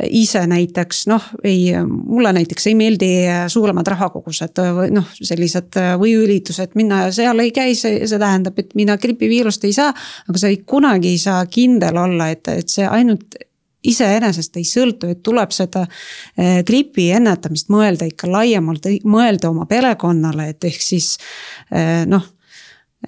ise 0.09 0.41
näiteks 0.49 1.05
noh, 1.11 1.25
ei, 1.45 1.75
mulle 1.85 2.33
näiteks 2.33 2.67
ei 2.71 2.75
meeldi 2.79 3.11
suuremad 3.53 3.87
rahakogused 3.93 4.63
või 4.79 4.89
noh, 4.97 5.09
sellised 5.19 5.77
võiüritused, 6.01 6.73
mina 6.81 7.05
seal 7.13 7.45
ei 7.45 7.53
käi, 7.53 7.77
see, 7.77 8.07
see 8.09 8.21
tähendab, 8.21 8.57
et 8.63 8.73
mina 8.79 8.97
gripiviirust 9.01 9.65
ei 9.69 9.77
saa. 9.77 9.93
aga 10.29 10.41
sa 10.41 10.49
ei, 10.49 10.63
kunagi 10.67 11.13
ei 11.13 11.21
saa 11.21 11.45
kindel 11.47 12.01
olla, 12.01 12.31
et, 12.33 12.49
et 12.49 12.73
see 12.73 12.89
ainult 12.89 13.37
iseenesest 13.83 14.57
ei 14.57 14.65
sõltu, 14.65 15.11
et 15.11 15.23
tuleb 15.27 15.53
seda 15.53 15.85
gripi 16.67 17.09
ennetamist 17.13 17.69
mõelda 17.73 18.07
ikka 18.09 18.31
laiemalt, 18.31 18.87
mõelda 19.05 19.51
oma 19.51 19.67
perekonnale, 19.69 20.53
et 20.55 20.71
ehk 20.71 20.87
siis 20.87 21.17
noh 22.09 22.32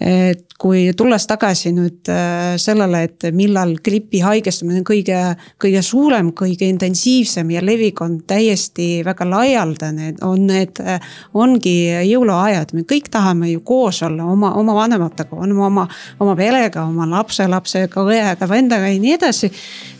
et 0.00 0.54
kui 0.58 0.88
tulles 0.96 1.26
tagasi 1.30 1.70
nüüd 1.74 2.08
äh, 2.10 2.54
sellele, 2.58 3.04
et 3.06 3.26
millal 3.36 3.76
gripi 3.84 4.18
haigestumine 4.24 4.80
on 4.80 4.86
kõige, 4.88 5.18
kõige 5.62 5.82
suurem, 5.86 6.32
kõige 6.34 6.66
intensiivsem 6.66 7.52
ja 7.54 7.62
levik 7.62 8.02
on 8.02 8.16
täiesti 8.26 9.04
väga 9.06 9.26
laialdane, 9.28 10.12
on 10.26 10.48
need, 10.50 10.80
äh, 10.82 10.98
ongi 11.38 11.76
jõuluajad, 12.08 12.74
me 12.74 12.82
kõik 12.90 13.06
tahame 13.14 13.52
ju 13.52 13.62
koos 13.66 14.02
olla 14.06 14.26
oma, 14.34 14.54
oma 14.58 14.74
vanematega, 14.80 15.38
oma, 15.46 15.86
oma 16.18 16.36
perega, 16.38 16.88
oma 16.88 17.06
lapselapsega, 17.14 18.02
õega, 18.02 18.50
vendaga 18.50 18.90
ja 18.90 19.00
nii 19.00 19.16
edasi. 19.18 19.52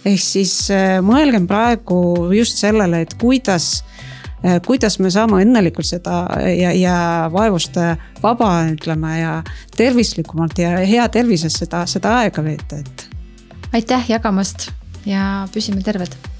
ehk 0.04 0.20
siis 0.20 0.56
äh, 0.74 0.98
mõelgem 1.06 1.46
praegu 1.46 2.32
just 2.34 2.58
sellele, 2.58 3.04
et 3.06 3.14
kuidas 3.20 3.84
kuidas 4.66 4.98
me 5.00 5.10
saame 5.10 5.40
õnnelikult 5.44 5.88
seda 5.88 6.18
ja, 6.52 6.72
ja 6.76 6.96
vaevust 7.32 7.78
vaba, 8.22 8.50
ütleme 8.72 9.14
ja 9.18 9.38
tervislikumalt 9.76 10.58
ja 10.60 10.76
hea 10.84 11.08
tervises 11.08 11.56
seda, 11.62 11.86
seda 11.90 12.18
aega 12.20 12.44
veeta, 12.44 12.82
et. 12.84 13.08
aitäh 13.72 14.10
jagamast 14.16 14.70
ja 15.08 15.48
püsime 15.54 15.82
terved 15.84 16.33